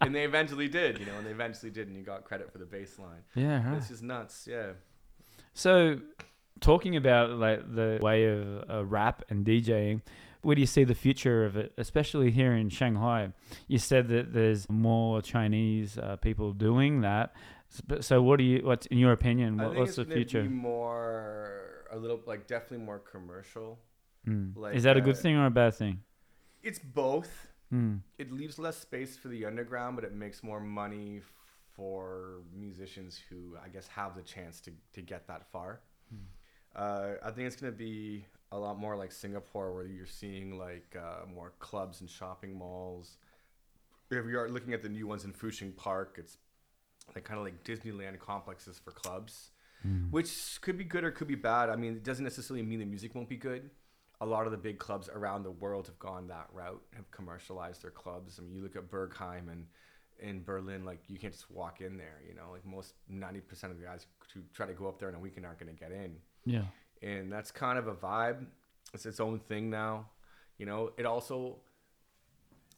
[0.00, 0.98] and they eventually did.
[0.98, 3.22] You know, and they eventually did, and he got credit for the bass line.
[3.36, 3.64] Yeah.
[3.68, 3.76] Right.
[3.78, 4.72] It's just nuts, yeah.
[5.54, 6.00] So,
[6.60, 10.00] talking about like the way of uh, rap and DJing,
[10.42, 13.32] where do you see the future of it, especially here in Shanghai?
[13.68, 17.34] You said that there's more Chinese uh, people doing that.
[18.00, 18.64] So, what do you?
[18.64, 19.56] What's in your opinion?
[19.56, 20.42] What, what's it's the future?
[20.42, 23.78] Be more, a little, like definitely more commercial.
[24.26, 24.56] Mm.
[24.56, 26.00] like, Is that a good uh, thing or a bad thing?
[26.62, 27.48] It's both.
[27.72, 28.00] Mm.
[28.18, 31.20] It leaves less space for the underground, but it makes more money
[31.76, 35.80] for musicians who, I guess, have the chance to, to get that far.
[36.74, 40.58] Uh, I think it's going to be a lot more like Singapore, where you're seeing
[40.58, 43.16] like uh, more clubs and shopping malls.
[44.10, 46.36] If you are looking at the new ones in Fuxing Park, it's
[47.14, 49.50] like kind of like Disneyland complexes for clubs,
[50.10, 51.70] which could be good or could be bad.
[51.70, 53.70] I mean, it doesn't necessarily mean the music won't be good.
[54.20, 57.82] A lot of the big clubs around the world have gone that route, have commercialized
[57.82, 58.38] their clubs.
[58.38, 59.66] I mean, you look at Berghain and
[60.18, 62.20] in Berlin, like you can't just walk in there.
[62.28, 65.08] You know, like most ninety percent of the guys who try to go up there
[65.08, 66.64] on a weekend aren't going to get in, Yeah.
[67.02, 68.46] And that's kind of a vibe.
[68.92, 70.06] It's its own thing now.
[70.58, 71.56] You know, it also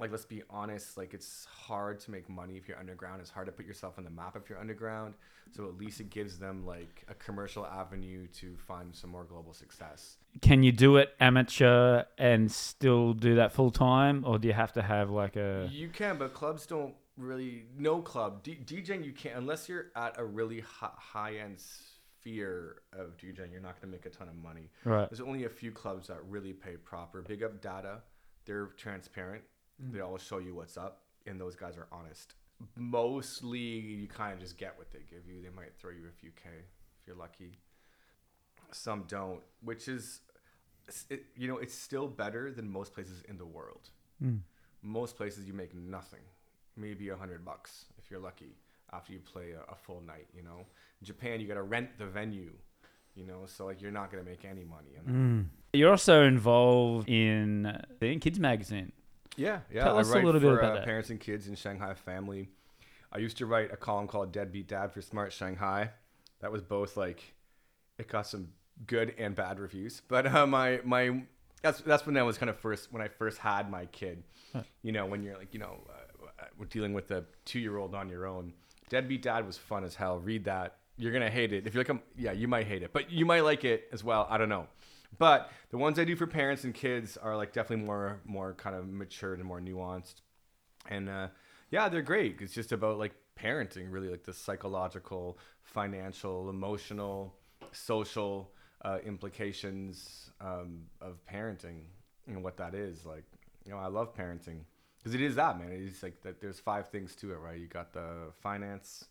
[0.03, 3.47] like let's be honest like it's hard to make money if you're underground it's hard
[3.47, 5.15] to put yourself on the map if you're underground
[5.53, 9.53] so at least it gives them like a commercial avenue to find some more global
[9.53, 14.55] success Can you do it amateur and still do that full time, or do you
[14.55, 15.69] have to have like a?
[15.71, 20.19] you can but clubs don't really no club D- djing you can't unless you're at
[20.19, 21.63] a really hi- high-end
[22.23, 24.71] sphere of djing you're not going to make a ton of money.
[24.85, 25.09] Right.
[25.11, 27.23] there's only a few clubs that really pay proper.
[27.23, 28.03] Big up Dada
[28.45, 29.43] they're transparent.
[29.79, 32.35] They always show you what's up and those guys are honest.
[32.77, 35.43] Mostly you kind of just get what they give you.
[35.43, 37.59] They might throw you a few k if you're lucky.
[38.73, 40.21] Some don't which is
[41.11, 43.91] it, you know it's still better than most places in the world.
[44.23, 44.41] Mm.
[44.83, 46.21] most places you make nothing.
[46.77, 48.57] Maybe a hundred bucks if you're lucky
[48.93, 50.67] after you play a, a full night you know
[51.01, 52.51] in japan you got to rent the venue
[53.15, 54.91] you know so like you're not going to make any money.
[55.07, 55.47] Mm.
[55.73, 58.93] You're also involved in uh, the Kids magazine.
[59.37, 59.85] Yeah, yeah.
[59.85, 60.85] Tell I us a little bit for, about uh, that.
[60.85, 62.49] Parents and Kids in Shanghai Family.
[63.13, 65.91] I used to write a column called Deadbeat Dad for Smart Shanghai.
[66.41, 67.35] That was both like
[67.99, 68.49] it got some
[68.87, 70.03] good and bad reviews.
[70.09, 71.23] But uh, my my
[71.63, 74.23] that's that's when I was kind of first when I first had my kid.
[74.55, 74.65] Right.
[74.83, 77.95] You know, when you're like you know uh, we're dealing with a two year old
[77.95, 78.53] on your own.
[78.93, 80.19] Deadbeat Dad was fun as hell.
[80.19, 80.77] Read that.
[80.99, 81.67] You're gonna hate it.
[81.67, 84.05] If you're like, um, yeah, you might hate it, but you might like it as
[84.05, 84.27] well.
[84.29, 84.67] I don't know.
[85.19, 88.77] But the ones I do for parents and kids are like definitely more more kind
[88.77, 90.17] of matured and more nuanced.
[90.91, 91.29] And uh,
[91.71, 92.43] yeah, they're great.
[92.43, 97.35] It's just about like parenting, really, like the psychological, financial, emotional,
[97.73, 98.53] social
[98.85, 101.85] uh, implications um, of parenting
[102.27, 103.07] and what that is.
[103.07, 103.25] Like,
[103.65, 104.65] you know, I love parenting
[105.03, 105.73] because it is that, man.
[105.73, 106.41] It's like that.
[106.41, 107.59] There's five things to it, right?
[107.59, 109.07] You got the finance,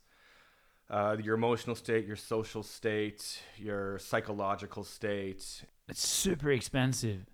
[0.89, 5.63] uh, your emotional state, your social state, your psychological state.
[5.89, 7.25] It's super expensive,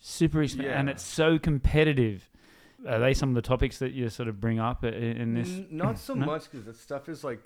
[0.00, 2.28] super expensive, and it's so competitive.
[2.88, 5.60] Are they some of the topics that you sort of bring up in this?
[5.70, 6.26] Not so No?
[6.26, 7.40] much because that stuff is like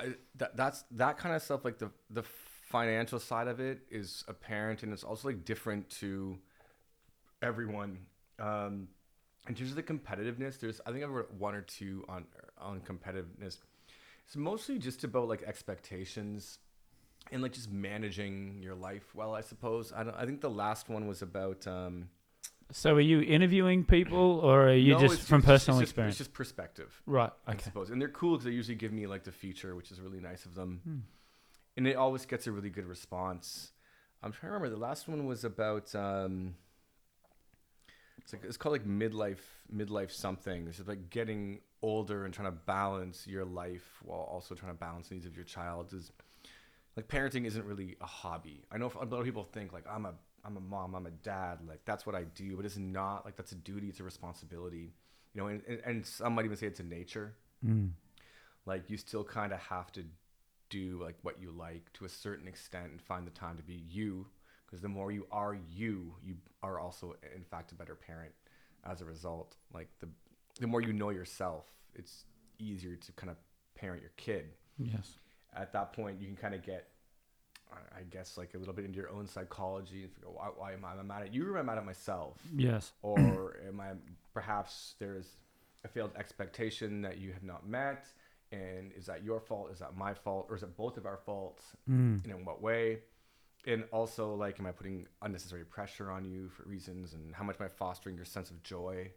[0.00, 0.56] I- that.
[0.56, 1.64] That's that kind of stuff.
[1.64, 6.38] Like the the financial side of it is apparent, and it's also like different to
[7.42, 7.98] everyone.
[8.40, 8.88] Um,
[9.50, 12.24] in terms of the competitiveness, there's I think I've wrote one or two on
[12.56, 13.56] on competitiveness.
[14.26, 16.60] It's mostly just about like expectations
[17.32, 19.34] and like just managing your life well.
[19.34, 20.14] I suppose I don't.
[20.14, 21.66] I think the last one was about.
[21.66, 22.10] Um,
[22.70, 25.90] So, are you interviewing people, or are you no, just it's from personal it's just,
[25.90, 26.12] experience?
[26.12, 27.02] It's just perspective.
[27.04, 27.32] right.
[27.44, 27.90] I suppose.
[27.90, 30.44] And they're cool because they usually give me like the feature, which is really nice
[30.44, 30.80] of them.
[30.84, 30.98] Hmm.
[31.76, 33.72] And it always gets a really good response.
[34.22, 34.70] I'm trying to remember.
[34.70, 35.92] The last one was about.
[35.92, 36.54] Um,
[38.32, 39.38] it's like it's called like midlife
[39.74, 40.66] midlife something.
[40.68, 45.08] It's like getting older and trying to balance your life while also trying to balance
[45.08, 45.92] the needs of your child.
[45.92, 46.12] Is
[46.96, 48.64] like parenting isn't really a hobby.
[48.70, 50.14] I know a lot of people think like I'm a
[50.44, 53.36] I'm a mom, I'm a dad, like that's what I do, but it's not like
[53.36, 54.94] that's a duty, it's a responsibility.
[55.34, 57.90] You know, and, and, and some might even say it's a nature Mm.
[58.64, 60.02] like you still kind of have to
[60.70, 63.84] do like what you like to a certain extent and find the time to be
[63.90, 64.28] you
[64.70, 68.32] because the more you are you you are also in fact a better parent
[68.84, 70.08] as a result like the
[70.60, 72.24] the more you know yourself it's
[72.58, 73.36] easier to kind of
[73.74, 74.46] parent your kid
[74.78, 75.18] Yes.
[75.54, 76.88] at that point you can kind of get
[77.72, 80.84] I- guess like a little bit into your own psychology and figure why, why am
[80.84, 82.92] I am I mad at you or am I mad at myself Yes.
[83.02, 83.90] or am I
[84.34, 85.36] perhaps there's
[85.84, 88.06] a failed expectation that you have not met
[88.52, 91.18] and is that your fault is that my fault or is it both of our
[91.18, 92.22] faults Mm.
[92.24, 93.00] and in what way
[93.66, 97.12] and also like am I putting unnecessary pressure on you for reasons?
[97.12, 99.10] And how much am I fostering your sense of joy?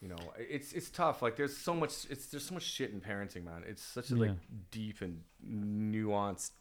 [0.00, 1.22] You know it's it's tough.
[1.22, 3.64] Like there's so much it's there's so much shit in parenting man.
[3.66, 4.36] It's such a like
[4.70, 6.52] deep and nuanced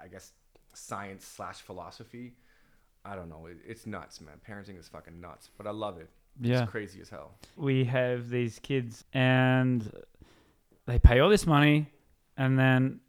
[0.00, 0.32] I guess
[0.74, 2.34] science slash philosophy.
[3.04, 3.46] I don't know.
[3.46, 4.34] It, it's nuts man.
[4.48, 6.08] Parenting is fucking nuts but I love it.
[6.40, 6.62] Yeah.
[6.62, 7.34] it's crazy as hell.
[7.56, 9.90] We have these kids and
[10.86, 11.90] they pay all this money
[12.36, 13.00] and then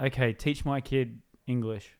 [0.00, 1.95] okay teach my kid english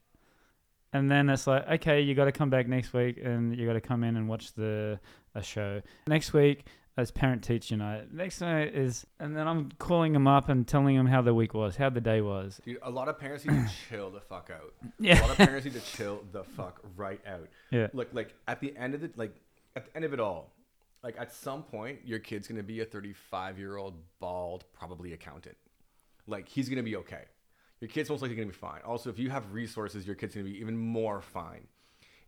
[0.92, 3.74] and then it's like okay you got to come back next week and you got
[3.74, 4.98] to come in and watch the
[5.34, 5.82] a show.
[6.06, 6.64] Next week
[6.96, 8.12] as parent teacher night.
[8.12, 11.52] Next night is and then i'm calling them up and telling them how the week
[11.54, 12.60] was how the day was.
[12.64, 14.74] Dude, a lot of parents need to chill the fuck out.
[14.98, 15.20] Yeah.
[15.20, 17.48] A lot of parents need to chill the fuck right out.
[17.70, 17.88] Yeah.
[17.92, 19.36] Look like at the end of the like
[19.74, 20.52] at the end of it all
[21.02, 25.56] like at some point your kid's gonna be a 35 year old bald probably accountant.
[26.26, 27.24] Like he's gonna be okay
[27.80, 30.44] your kid's most likely gonna be fine also if you have resources your kid's gonna
[30.44, 31.66] be even more fine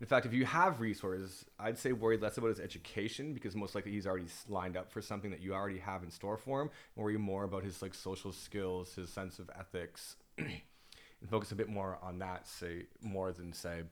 [0.01, 3.75] In fact, if you have resources, I'd say worry less about his education because most
[3.75, 6.71] likely he's already lined up for something that you already have in store for him.
[6.95, 11.69] Worry more about his like social skills, his sense of ethics, and focus a bit
[11.69, 12.47] more on that.
[12.47, 13.83] Say more than say,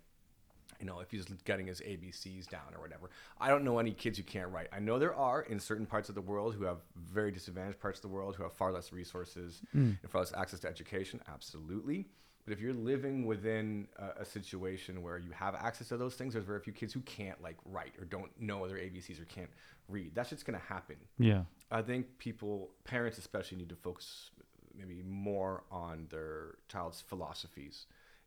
[0.81, 3.11] you know, if he's getting his ABCs down or whatever.
[3.41, 4.69] I don't know any kids who can't write.
[4.73, 7.99] I know there are in certain parts of the world who have very disadvantaged parts
[7.99, 9.93] of the world who have far less resources hmm.
[10.03, 11.21] and far less access to education.
[11.33, 12.07] Absolutely.
[12.45, 16.35] But if you're living within a, a situation where you have access to those things,
[16.35, 19.51] there's very few kids who can't like write or don't know their ABCs or can't
[19.89, 20.15] read.
[20.15, 20.97] That's just going to happen.
[21.19, 21.43] Yeah.
[21.71, 24.31] I think people, parents especially, need to focus
[24.79, 27.87] maybe more on their child's philosophies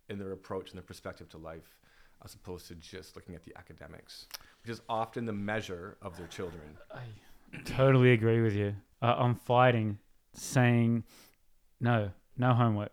[0.10, 1.78] and their approach and their perspective to life,
[2.24, 4.28] as opposed to just looking at the academics,
[4.64, 6.78] which is often the measure of their children.
[6.94, 7.02] I
[7.66, 8.76] totally agree with you.
[9.02, 10.00] Uh, I'm fighting
[10.34, 11.04] saying
[11.80, 12.92] no, no homework.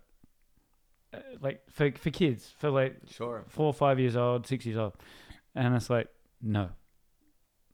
[1.12, 3.44] Uh, like for for kids, for like Sure.
[3.48, 4.94] four or five years old, six years old,
[5.54, 6.08] and it's like
[6.40, 6.70] no,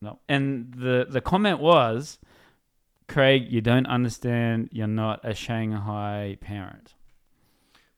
[0.00, 0.18] no.
[0.28, 2.18] And the the comment was,
[3.08, 4.68] Craig, you don't understand.
[4.72, 6.94] You're not a Shanghai parent.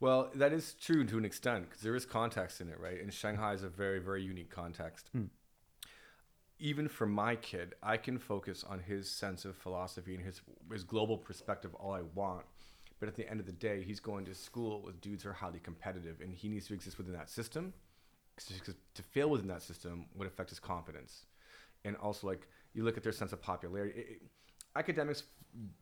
[0.05, 3.01] Well, that is true to an extent because there is context in it, right?
[3.01, 5.09] And Shanghai is a very, very unique context.
[5.13, 5.29] Hmm.
[6.59, 10.85] Even for my kid, I can focus on his sense of philosophy and his his
[10.85, 12.45] global perspective all I want.
[13.01, 15.33] But at the end of the day, he's going to school with dudes who are
[15.45, 17.73] highly competitive, and he needs to exist within that system.
[18.37, 21.25] Because to fail within that system would affect his confidence,
[21.87, 23.99] and also like you look at their sense of popularity.
[24.01, 24.23] It, it-
[24.77, 25.23] academics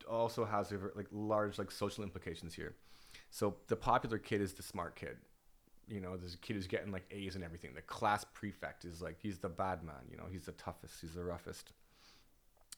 [0.09, 2.75] also has like large like social implications here.
[3.33, 5.17] So the popular kid is the smart kid.
[5.87, 7.71] You know, there's a kid who's getting like A's and everything.
[7.73, 10.05] The class prefect is like he's the bad man.
[10.11, 11.01] You know, he's the toughest.
[11.01, 11.73] He's the roughest.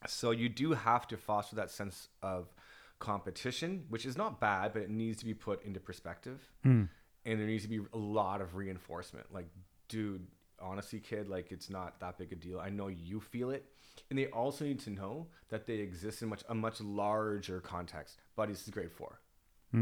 [0.06, 2.54] So you do have to foster that sense of
[3.00, 6.40] competition, which is not bad, but it needs to be put into perspective.
[6.62, 6.84] Hmm.
[7.26, 9.26] And there needs to be a lot of reinforcement.
[9.34, 9.48] Like,
[9.88, 10.26] dude,
[10.58, 12.60] honestly, kid, like it's not that big a deal.
[12.60, 13.66] I know you feel it.
[14.08, 18.16] And they also need to know that they exist in much a much larger context.
[18.36, 18.90] Buddy, this is grade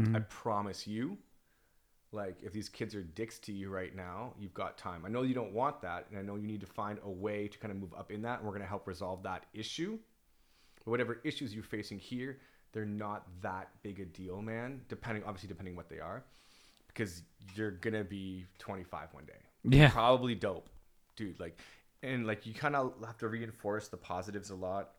[0.03, 1.17] 4 I promise you,
[2.11, 5.03] like if these kids are dicks to you right now, you've got time.
[5.05, 7.47] I know you don't want that, and I know you need to find a way
[7.47, 9.97] to kind of move up in that, and we're gonna help resolve that issue.
[10.83, 12.39] But whatever issues you're facing here,
[12.71, 14.81] they're not that big a deal, man.
[14.87, 16.23] Depending, obviously, depending what they are,
[16.87, 17.21] because
[17.55, 19.33] you're gonna be 25 one day.
[19.67, 19.89] Yeah.
[19.89, 20.69] probably dope,
[21.15, 21.39] dude.
[21.39, 21.59] Like,
[22.03, 24.91] and like you kind of have to reinforce the positives a lot.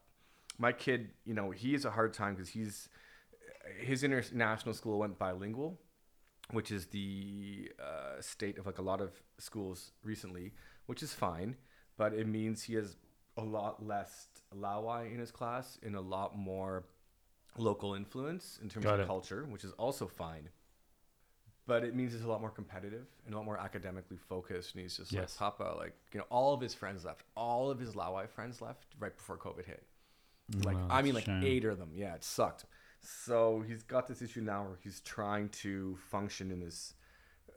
[0.58, 2.88] My kid, you know, he has a hard time because he's
[3.78, 5.80] his international school went bilingual,
[6.50, 10.52] which is the uh, state of like a lot of schools recently,
[10.86, 11.56] which is fine,
[11.96, 12.96] but it means he has
[13.36, 16.84] a lot less Laowai in his class and a lot more
[17.58, 19.06] local influence in terms Got of it.
[19.06, 20.48] culture, which is also fine.
[21.66, 24.74] But it means he's a lot more competitive and a lot more academically focused.
[24.74, 25.38] And he's just Yes.
[25.40, 27.24] like, Papa, like, you know, all of his friends left.
[27.36, 29.84] All of his Laowai friends left right before COVID hit.
[30.62, 31.42] Like, I mean, like shame.
[31.42, 31.90] eight of them.
[31.92, 32.66] Yeah, it sucked.
[33.06, 36.94] So he's got this issue now where he's trying to function in this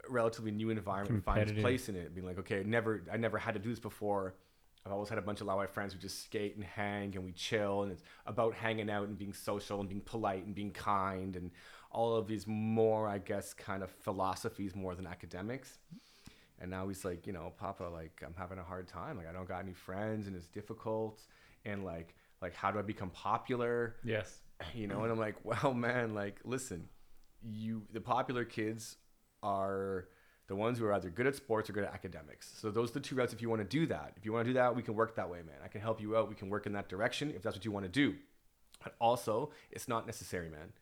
[0.08, 2.14] relatively new environment and find his place in it.
[2.14, 4.36] Being like, okay, never, I never had to do this before.
[4.86, 7.32] I've always had a bunch of Laowai friends who just skate and hang and we
[7.32, 11.36] chill and it's about hanging out and being social and being polite and being kind
[11.36, 11.52] and
[11.92, 15.80] all of these more, I guess, kind of philosophies more than academics.
[16.60, 19.18] And now he's like, you know, Papa, like I'm having a hard time.
[19.18, 21.22] Like I don't got any friends and it's difficult.
[21.66, 23.96] And like, like how do I become popular?
[24.04, 24.40] Yes.
[24.74, 26.88] You know and i'm like well man like listen
[27.42, 28.98] you the popular kids
[29.42, 30.08] are
[30.50, 32.52] the ones who are either good at sports or good at academics.
[32.60, 34.14] So those are the two routes if you want to do that.
[34.18, 35.56] If you want to do that we can work that way man.
[35.64, 36.28] I can help you out.
[36.28, 38.16] We can work in that direction if that's what you want to do.
[38.84, 40.74] But also it's not necessary man.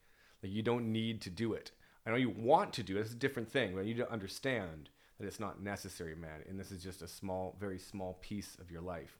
[0.41, 1.71] Like you don't need to do it.
[2.05, 3.01] I know you want to do it.
[3.01, 6.59] It's a different thing but you need to understand that it's not necessary man and
[6.59, 9.17] this is just a small very small piece of your life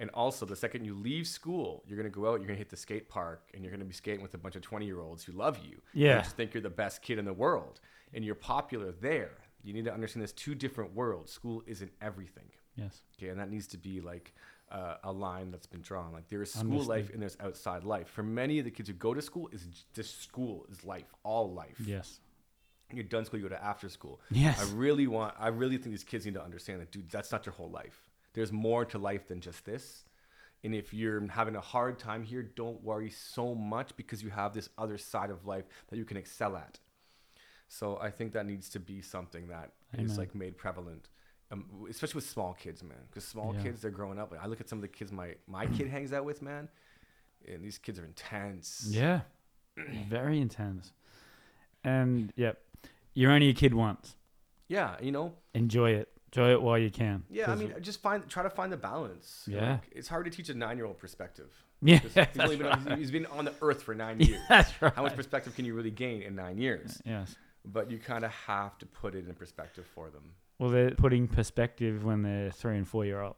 [0.00, 2.76] and also, the second you leave school, you're gonna go out, you're gonna hit the
[2.76, 5.32] skate park, and you're gonna be skating with a bunch of 20 year olds who
[5.32, 5.80] love you.
[5.92, 6.16] Yeah.
[6.16, 7.80] you just think you're the best kid in the world,
[8.12, 9.32] and you're popular there.
[9.62, 11.32] You need to understand there's two different worlds.
[11.32, 12.50] School isn't everything.
[12.76, 13.02] Yes.
[13.16, 14.34] Okay, and that needs to be like
[14.70, 16.12] uh, a line that's been drawn.
[16.12, 16.88] Like there is school Understood.
[16.88, 18.08] life and there's outside life.
[18.08, 21.52] For many of the kids who go to school, is just school is life, all
[21.52, 21.76] life.
[21.84, 22.18] Yes.
[22.92, 24.20] You're done school, you go to after school.
[24.30, 24.60] Yes.
[24.60, 25.34] I really want.
[25.38, 27.10] I really think these kids need to understand that, dude.
[27.10, 28.03] That's not your whole life.
[28.34, 30.04] There's more to life than just this.
[30.62, 34.54] And if you're having a hard time here, don't worry so much because you have
[34.54, 36.78] this other side of life that you can excel at.
[37.68, 40.16] So I think that needs to be something that is Amen.
[40.16, 41.08] like made prevalent,
[41.50, 42.98] um, especially with small kids, man.
[43.08, 43.62] Because small Yeah.
[43.62, 44.32] kids, they're growing up.
[44.40, 46.68] I look at some of the kids my my kid hangs out with, man,
[47.46, 48.86] and these kids are intense.
[48.90, 49.20] Yeah.
[50.08, 50.92] Very intense.
[51.82, 52.62] And yep,
[53.12, 54.16] you're only a kid once.
[54.68, 56.08] Yeah, you know, Enjoy it.
[56.36, 57.22] Enjoy it while you can.
[57.30, 59.44] Yeah, I mean, just find try to find the balance.
[59.46, 59.72] Yeah.
[59.72, 61.50] Like, it's hard to teach a nine year old perspective.
[61.82, 62.90] yeah, that's he's, been, right.
[62.90, 64.40] on- he's been on the earth for nine years.
[64.48, 64.92] that's right.
[64.94, 67.00] How much perspective can you really gain in nine years?
[67.04, 67.36] Yes.
[67.64, 70.32] But you kind of have to put it in perspective for them.
[70.58, 73.36] Well, they're putting perspective when they're three and four year old.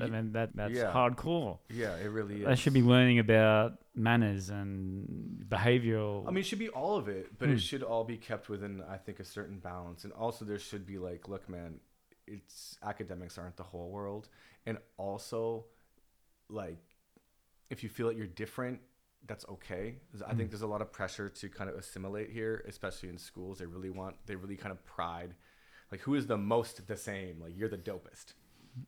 [0.00, 0.92] I mean, that that's yeah.
[0.92, 1.58] hardcore.
[1.70, 2.46] Yeah, it really is.
[2.46, 6.24] They should be learning about manners and behavioral.
[6.28, 7.54] I mean, it should be all of it, but Hmm.
[7.54, 10.04] it should all be kept within, I think, a certain balance.
[10.04, 11.80] And also, there should be like, look, man,
[12.26, 14.28] it's academics aren't the whole world,
[14.66, 15.66] and also,
[16.48, 16.78] like,
[17.70, 18.80] if you feel that you're different,
[19.26, 19.96] that's okay.
[20.26, 20.50] I think Mm.
[20.50, 23.58] there's a lot of pressure to kind of assimilate here, especially in schools.
[23.58, 25.34] They really want, they really kind of pride,
[25.90, 27.40] like, who is the most the same?
[27.40, 28.34] Like, you're the dopest.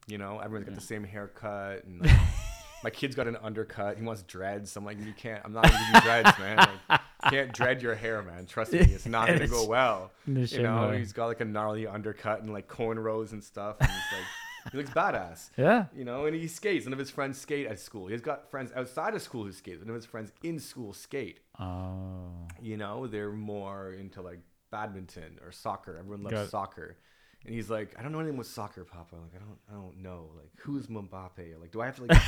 [0.06, 0.80] You know, everyone's got Yeah.
[0.80, 2.10] the same haircut, and like,
[2.84, 3.96] my kid's got an undercut.
[3.96, 4.76] He wants dreads.
[4.76, 5.42] I'm like, you can't.
[5.44, 6.56] I'm not gonna give you dreads, man.
[6.88, 7.00] Like,
[7.30, 8.46] can't dread your hair, man.
[8.46, 10.10] Trust me, it's not gonna go well.
[10.26, 13.76] You know, he's got like a gnarly undercut and like cornrows and stuff.
[13.80, 14.26] And he's like,
[14.72, 15.50] he looks badass.
[15.56, 15.86] yeah.
[15.96, 16.86] You know, and he skates.
[16.86, 18.06] None of his friends skate at school.
[18.08, 19.80] He's got friends outside of school who skate.
[19.80, 21.40] None of his friends in school skate.
[21.58, 22.48] Oh.
[22.60, 25.96] You know, they're more into like badminton or soccer.
[25.98, 26.96] Everyone loves Got soccer.
[27.44, 29.14] And he's like, I don't know anything with soccer, Papa.
[29.14, 30.30] Like, I don't, I don't know.
[30.36, 31.60] Like, who's Mbappe?
[31.60, 32.20] Like, do I have to like,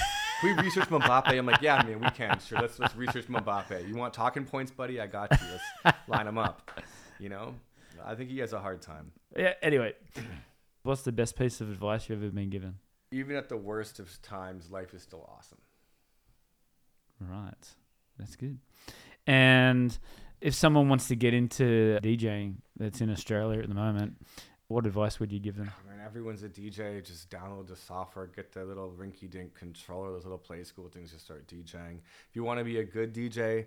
[0.43, 1.37] we research Mbappe?
[1.37, 2.39] I'm like, yeah, man, we can.
[2.41, 3.89] Sure, let's let's research Mbappe.
[3.89, 5.01] You want talking points, buddy?
[5.01, 5.47] I got you.
[5.85, 6.71] Let's line them up.
[7.19, 7.55] You know,
[8.05, 9.13] I think he has a hard time.
[9.37, 9.55] Yeah.
[9.63, 9.95] Anyway,
[10.83, 12.77] what's the best piece of advice you've ever been given?
[13.11, 15.59] Even at the worst of times, life is still awesome.
[17.21, 17.75] Right.
[18.19, 18.59] That's good.
[19.27, 19.97] And
[20.41, 24.17] if someone wants to get into DJing that's in Australia at the moment,
[24.69, 25.71] what advice would you give them?
[25.71, 27.05] Oh, Everyone's a DJ.
[27.05, 31.27] Just download the software, get the little rinky-dink controller, those little play school things, just
[31.27, 31.99] start DJing.
[32.31, 33.67] If you want to be a good DJ,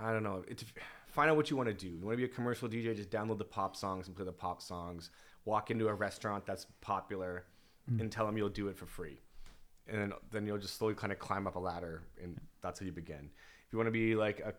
[0.00, 0.44] I don't know.
[0.46, 0.64] It's,
[1.08, 1.88] find out what you want to do.
[1.88, 2.94] You want to be a commercial DJ?
[2.94, 5.10] Just download the pop songs and play the pop songs.
[5.44, 7.46] Walk into a restaurant that's popular
[7.88, 8.00] hmm.
[8.00, 9.18] and tell them you'll do it for free,
[9.88, 12.86] and then then you'll just slowly kind of climb up a ladder, and that's how
[12.86, 13.30] you begin.
[13.66, 14.52] If you want to be like a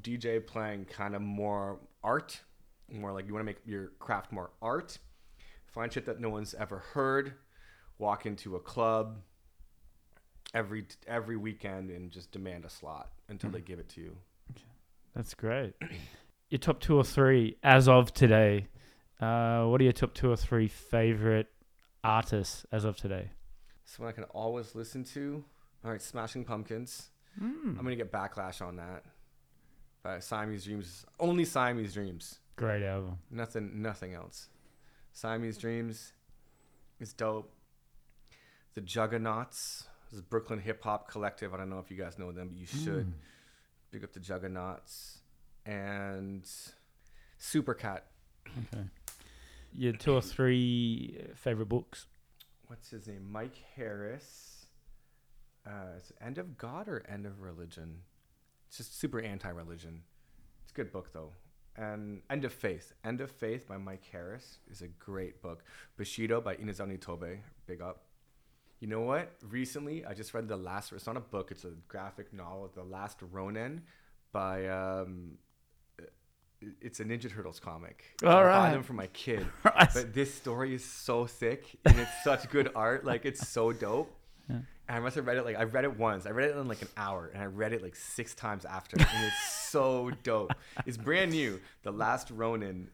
[0.00, 2.40] DJ playing kind of more art,
[2.90, 4.98] more like you want to make your craft more art,
[5.72, 7.34] find shit that no one's ever heard,
[7.98, 9.18] walk into a club
[10.54, 14.16] every every weekend and just demand a slot until they give it to you.
[15.14, 15.74] That's great.
[16.50, 18.68] your top two or three as of today.
[19.20, 21.48] Uh, what are your top two or three favorite
[22.04, 23.30] artists as of today?
[23.84, 25.44] Someone I can always listen to.
[25.84, 27.10] All right, Smashing Pumpkins.
[27.38, 27.70] Hmm.
[27.70, 29.04] I'm gonna get backlash on that.
[30.02, 32.38] But Siamese Dreams, only Siamese Dreams.
[32.56, 33.18] Great album.
[33.30, 34.48] Nothing, nothing else.
[35.18, 36.12] Siamese Dreams
[37.00, 37.52] is dope.
[38.74, 41.52] The Juggaknots, this is Brooklyn hip hop collective.
[41.52, 43.08] I don't know if you guys know them, but you should.
[43.08, 43.12] Mm.
[43.90, 45.16] Big up the Juggaknots
[45.66, 46.48] and
[47.40, 48.02] Supercat.
[48.46, 48.84] Okay.
[49.76, 52.06] Your two or three uh, favorite books.
[52.68, 53.26] What's his name?
[53.28, 54.66] Mike Harris.
[55.66, 58.02] Uh, is it End of God or End of Religion?
[58.68, 60.02] It's just super anti-religion.
[60.62, 61.32] It's a good book though.
[61.78, 62.92] And End of Faith.
[63.04, 65.62] End of Faith by Mike Harris is a great book.
[65.96, 67.38] Bushido by Inazo Nitobe.
[67.66, 68.02] Big up.
[68.80, 69.32] You know what?
[69.48, 70.92] Recently, I just read the last.
[70.92, 71.50] It's not a book.
[71.50, 72.70] It's a graphic novel.
[72.74, 73.82] The Last Ronin
[74.32, 74.66] by.
[74.68, 75.38] Um,
[76.80, 78.04] it's a Ninja Turtles comic.
[78.24, 78.72] All I right.
[78.72, 79.46] them for my kid.
[79.64, 83.04] But this story is so sick and it's such good art.
[83.04, 84.12] Like it's so dope.
[84.48, 84.60] Yeah.
[84.88, 86.26] I must have read it like I read it once.
[86.26, 88.96] I read it in like an hour and I read it like six times after.
[88.96, 90.52] And it's so dope.
[90.86, 91.60] It's brand new.
[91.82, 92.88] The Last Ronin.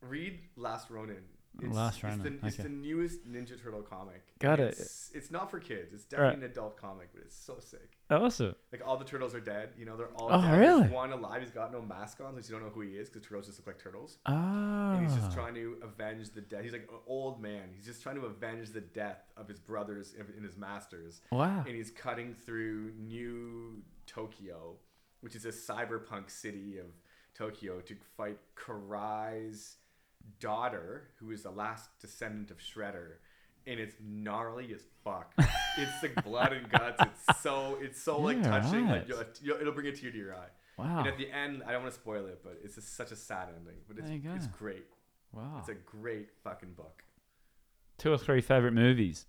[0.00, 1.22] Read Last Ronin.
[1.62, 2.62] It's, Last it's Ronin, The, it's okay.
[2.64, 4.22] the newest Ninja Turtle comic.
[4.38, 4.74] Got it.
[4.78, 5.92] It's, it's not for kids.
[5.92, 7.96] It's definitely an adult comic, but it's so sick.
[8.10, 8.54] Awesome.
[8.72, 9.70] Like all the turtles are dead.
[9.78, 10.58] You know, they're all Oh, dead.
[10.58, 10.80] really?
[10.82, 11.42] There's one alive.
[11.42, 13.58] He's got no mask on, so you don't know who he is because turtles just
[13.58, 14.18] look like turtles.
[14.26, 14.94] Ah.
[14.96, 16.62] And he's just trying to avenge the death.
[16.62, 17.68] He's like an old man.
[17.76, 21.20] He's just trying to avenge the death of his brothers and his masters.
[21.30, 21.64] Wow.
[21.66, 24.76] And he's cutting through New Tokyo,
[25.20, 26.86] which is a cyberpunk city of
[27.34, 29.76] Tokyo, to fight Karai's
[30.38, 33.14] daughter, who is the last descendant of Shredder.
[33.66, 35.34] And it's gnarly as fuck.
[35.78, 37.02] it's like blood and guts.
[37.28, 38.88] It's so it's so like Yeah, touching.
[38.88, 40.48] Like you'll, you'll, it'll bring a tear to your eye.
[40.78, 41.00] Wow.
[41.00, 43.16] And at the end, I don't want to spoil it, but it's just such a
[43.16, 43.76] sad ending.
[43.86, 44.86] But it's There you it's great.
[45.32, 45.56] Wow.
[45.58, 47.04] It's a great fucking book.
[47.98, 49.26] Two or three favorite movies.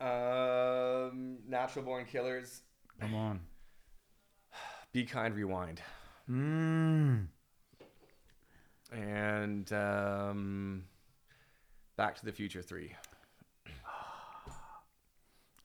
[0.00, 2.62] Um, Natural Born Killers.
[3.00, 3.40] Come on.
[4.92, 5.80] Be Kind, Rewind,
[6.30, 7.26] Mm.
[8.92, 10.84] And um,
[11.96, 12.92] Back to the Future Three.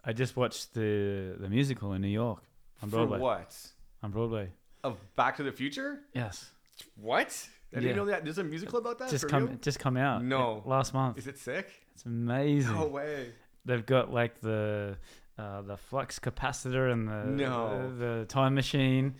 [0.03, 2.43] I just watched the the musical in New York
[2.83, 3.19] on For Broadway.
[3.19, 3.57] what?
[4.03, 4.49] On Broadway.
[4.83, 5.99] Of Back to the Future?
[6.13, 6.51] Yes.
[6.95, 7.47] What?
[7.73, 7.81] I Yeah.
[7.81, 8.23] didn't know that.
[8.23, 9.09] There's a musical about that.
[9.09, 9.57] just for come real?
[9.61, 10.61] just come out No.
[10.65, 11.17] last month.
[11.17, 11.67] Is it sick?
[11.93, 12.73] It's amazing.
[12.75, 13.31] No way.
[13.65, 14.97] They've got like the
[15.39, 17.89] uh, the flux capacitor and the No.
[17.89, 19.15] the, the time machine,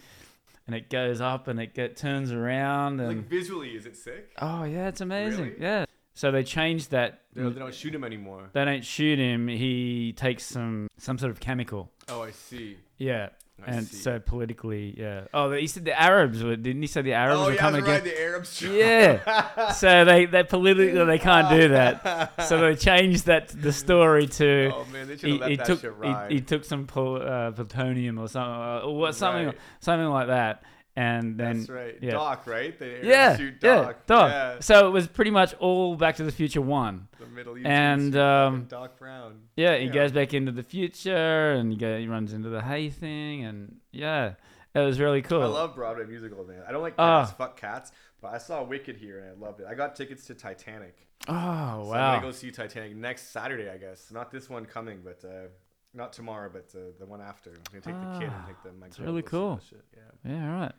[0.68, 4.32] and it goes up and it get turns around and Like visually, is it sick?
[4.42, 5.46] oh yeah, it's amazing.
[5.46, 5.56] Really?
[5.62, 5.86] Yeah.
[6.18, 7.24] So they changed that.
[7.34, 8.50] They don't, they don't shoot him anymore.
[8.54, 9.48] They don't shoot him.
[9.50, 11.92] He takes some some sort of chemical.
[12.08, 12.78] Oh, I see.
[12.98, 13.30] Yeah.
[13.66, 13.96] I and see.
[13.98, 15.22] so politically, yeah.
[15.34, 17.84] Oh, he said the Arabs were didn't he say the Arabs oh were yeah, coming
[17.84, 18.02] right.
[18.02, 18.04] again?
[18.04, 18.62] The Arabs.
[18.62, 19.72] Yeah.
[19.72, 22.44] so they they politically they can't do that.
[22.48, 25.66] So they changed that the story to Oh man, they should he, let he that
[25.66, 26.32] took shit he, ride.
[26.32, 29.58] he took some pol- uh, plutonium or something uh, or what something Right.
[29.80, 30.64] something like that,
[30.96, 31.96] and then That's right.
[32.02, 32.12] yeah.
[32.12, 32.78] Doc, right?
[32.78, 34.06] The yeah, shoot yeah, Doc.
[34.06, 34.30] Doc.
[34.32, 34.60] Yeah.
[34.62, 37.08] So it was pretty much all Back to the Future one.
[37.20, 37.68] The Middle East.
[37.68, 39.42] And, um, Doc Brown.
[39.56, 39.92] Yeah, he Yeah.
[39.92, 43.78] goes back into the future and he, go, he runs into the hay thing, and
[43.92, 44.34] yeah,
[44.74, 45.42] it was really cool.
[45.44, 46.64] I love Broadway musicals, man.
[46.68, 47.22] I don't like Ah.
[47.26, 47.32] cats.
[47.38, 47.92] Fuck cats.
[48.22, 49.68] But I saw Wicked here and I loved it.
[49.70, 50.96] I got tickets to Titanic.
[51.28, 51.84] oh wow.
[51.84, 54.12] I'm gonna go see Titanic next Saturday, I guess.
[54.12, 55.48] Not this one coming, but uh,
[55.94, 57.52] not tomorrow, but uh, the one after.
[57.52, 59.60] I'm gonna take the kid and Ah, take the my that's really cool.
[59.70, 60.32] shit, Yeah.
[60.32, 60.72] Yeah, all right.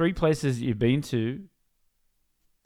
[0.00, 1.42] Three places you've been to,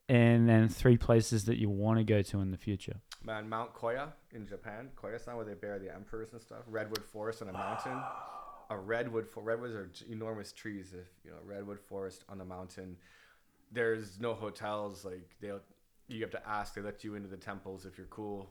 [0.09, 3.01] and then three places that you want to go to in the future.
[3.24, 6.61] Man, Mount Koya in Japan, Koya-san, where they bury the emperors and stuff.
[6.68, 8.01] Redwood forest on a mountain.
[8.70, 10.95] A redwood for redwoods are enormous trees.
[10.95, 12.97] If you know redwood forest on the mountain,
[13.72, 15.05] there's no hotels.
[15.05, 15.51] Like they,
[16.07, 16.74] you have to ask.
[16.74, 18.49] They let you into the temples if you're cool.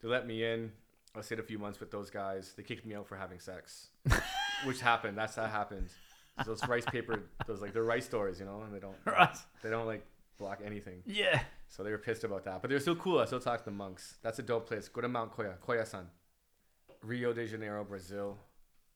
[0.00, 0.70] They let me in.
[1.16, 2.54] I stayed a few months with those guys.
[2.56, 3.88] They kicked me out for having sex,
[4.64, 5.18] which happened.
[5.18, 5.90] That's how it happened.
[6.46, 9.36] Those rice paper, those like they're rice stores, you know, and they don't Right.
[9.62, 10.06] they don't like
[10.38, 11.02] block anything.
[11.04, 11.42] Yeah.
[11.68, 12.62] So they were pissed about that.
[12.62, 13.18] But they're still cool.
[13.18, 14.16] I still talk to the monks.
[14.22, 14.88] That's a dope place.
[14.88, 16.06] Go to Mount Koya, Koya-san.
[17.02, 18.38] Rio de Janeiro, Brazil.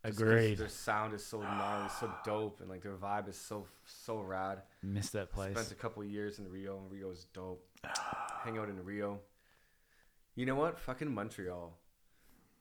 [0.06, 0.58] Just Agreed.
[0.58, 4.62] Their sound is so gnarly, so dope, and like their vibe is so so rad.
[4.82, 5.52] Missed that place.
[5.52, 7.66] Spent a couple years in Rio, and Rio is dope.
[8.44, 9.20] Hang out in Rio.
[10.34, 10.78] You know what?
[10.78, 11.78] Fucking Montreal.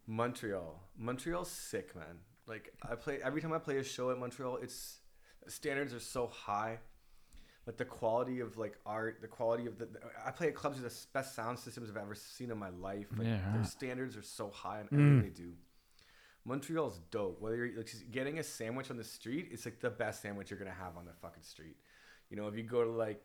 [0.08, 0.80] Montreal.
[0.98, 2.20] Montreal's sick, man.
[2.48, 5.00] Like I play every time I play a show at Montreal, it's
[5.48, 6.80] standards are so high.
[7.66, 9.88] Like the quality of like art, the quality of the
[10.26, 13.08] I play at clubs with the best sound systems I've ever seen in my life.
[13.18, 14.94] Like Yeah, their standards are so high on Mm.
[14.94, 15.54] everything they do.
[16.46, 17.40] Montreal's dope.
[17.40, 20.60] Whether you're like getting a sandwich on the street, it's like the best sandwich you're
[20.60, 21.78] gonna have on the fucking street.
[22.30, 23.24] You know, if you go to like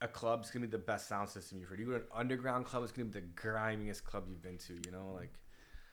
[0.00, 1.78] a club, it's gonna be the best sound system you've heard.
[1.78, 4.74] You go to an underground club, it's gonna be the grimiest club you've been to.
[4.84, 5.32] You know, like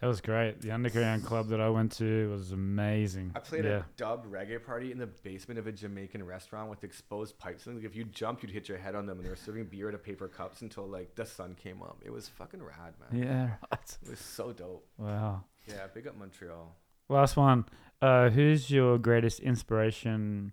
[0.02, 0.62] That was great.
[0.62, 3.32] The underground club that I went to was amazing.
[3.36, 3.78] I played yeah.
[3.78, 7.66] a dubbed reggae party in the basement of a Jamaican restaurant with exposed pipes.
[7.66, 9.66] And like if you jumped, you'd hit your head on them, and they were serving
[9.66, 12.04] beer out of paper cups until like the sun came up.
[12.06, 13.24] It was fucking rad, man.
[13.24, 13.50] Yeah.
[13.72, 13.98] Right.
[14.04, 14.88] It was so dope.
[15.00, 15.46] Wow.
[15.68, 16.76] Yeah, big up Montreal.
[17.10, 17.66] Last one.
[18.00, 20.52] Uh, who's your greatest inspiration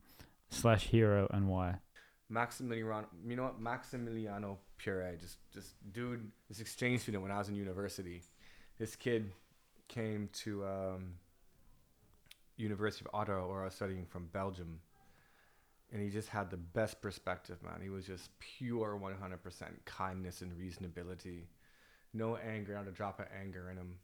[0.48, 1.80] slash hero and why?
[2.32, 3.60] Maximiliano, you know what?
[3.60, 8.22] Maximiliano Pure, just just dude, this exchange student when I was in university.
[8.78, 9.32] This kid
[9.88, 11.14] came to um,
[12.56, 14.80] University of Ottawa, where I was studying from Belgium,
[15.92, 17.80] and he just had the best perspective, man.
[17.82, 21.42] He was just pure 100% kindness and reasonability,
[22.12, 23.94] no anger, not a drop of anger in him.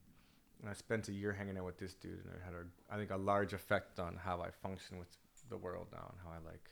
[0.61, 2.99] And I spent a year hanging out with this dude, and it had a, I
[2.99, 5.09] think, a large effect on how I function with
[5.49, 6.71] the world now and how I like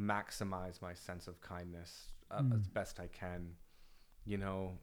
[0.00, 3.52] maximize my sense of kindness uh, as best I can.
[4.24, 4.78] You know,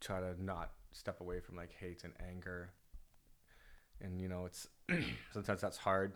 [0.00, 2.70] try to not step away from like hate and anger.
[4.00, 4.66] And you know, it's
[5.32, 6.14] sometimes that's hard.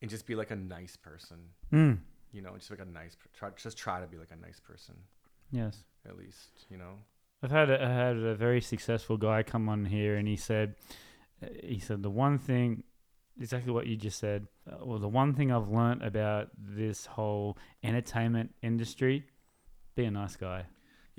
[0.00, 1.38] And just be like a nice person.
[1.72, 1.98] Mm.
[2.32, 3.16] You know, just like a nice.
[3.36, 4.94] Try just try to be like a nice person
[5.50, 5.84] Yes.
[6.08, 6.66] at least.
[6.70, 6.94] You know.
[7.42, 10.74] I've had a, I had a very successful guy come on here, and he said,
[11.62, 12.82] he said the one thing,
[13.40, 14.48] exactly what you just said.
[14.68, 19.24] Uh, well, the one thing I've learned about this whole entertainment industry,
[19.94, 20.64] be a nice guy,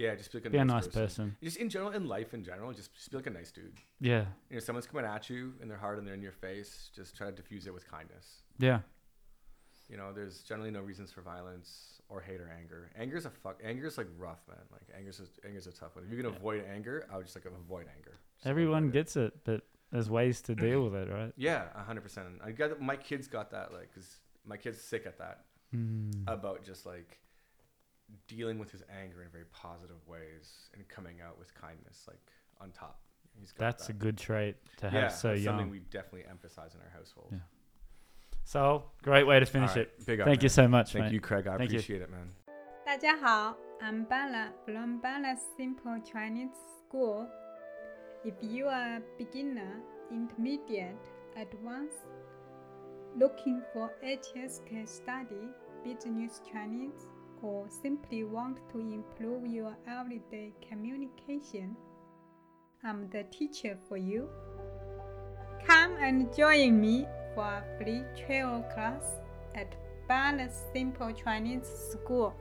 [0.03, 1.35] Yeah, just be like a be nice, a nice person.
[1.43, 3.77] Just in general, in life in general, just just be like a nice dude.
[3.99, 6.89] Yeah, You know, someone's coming at you and they're hard and they're in your face,
[6.95, 8.25] just try to diffuse it with kindness.
[8.59, 8.79] yeah,
[9.89, 12.89] You know, there's generally no reasons for violence or hate or anger.
[12.97, 13.59] Anger's a fuck.
[13.63, 14.57] Anger's like rough, man.
[14.71, 16.05] Like anger's a, anger's a tough one.
[16.05, 18.13] If you can avoid anger, I would just like avoid anger.
[18.37, 18.93] Just everyone avoid it.
[18.99, 21.33] gets it, but there's ways to deal with it, right?
[21.49, 22.27] Yeah, a hundred percent.
[22.43, 24.09] I got my kids got that like because
[24.45, 25.45] my kid's sick at that
[25.75, 26.23] Mm.
[26.27, 27.19] about just like
[28.28, 32.18] dealing with his anger in very positive ways and coming out with kindness like
[32.60, 33.00] on top.
[33.38, 33.96] He's got That's that.
[33.96, 35.70] a good trait to have yeah, so that's something young.
[35.70, 37.28] we definitely emphasize in our household.
[37.32, 37.38] Yeah.
[38.44, 40.06] So great way to finish All right, it.
[40.06, 40.50] Big up, Thank you man.
[40.50, 41.12] so much, Thank mate.
[41.14, 41.46] you, Craig.
[41.46, 41.78] I Thank you.
[41.78, 42.30] appreciate it, man.
[42.84, 46.52] 大家好，I'm Bella from Bella Simple Chinese
[46.86, 47.26] School.
[48.24, 49.80] If you are a beginner,
[50.10, 50.94] intermediate,
[51.36, 52.06] advanced,
[53.16, 55.48] looking for HSK study,
[55.82, 57.08] business Chinese,
[57.41, 61.75] or simply want to improve your everyday communication,
[62.83, 64.29] I'm the teacher for you.
[65.65, 69.03] Come and join me for a free travel class
[69.55, 69.75] at
[70.07, 72.33] Bala Simple Chinese School.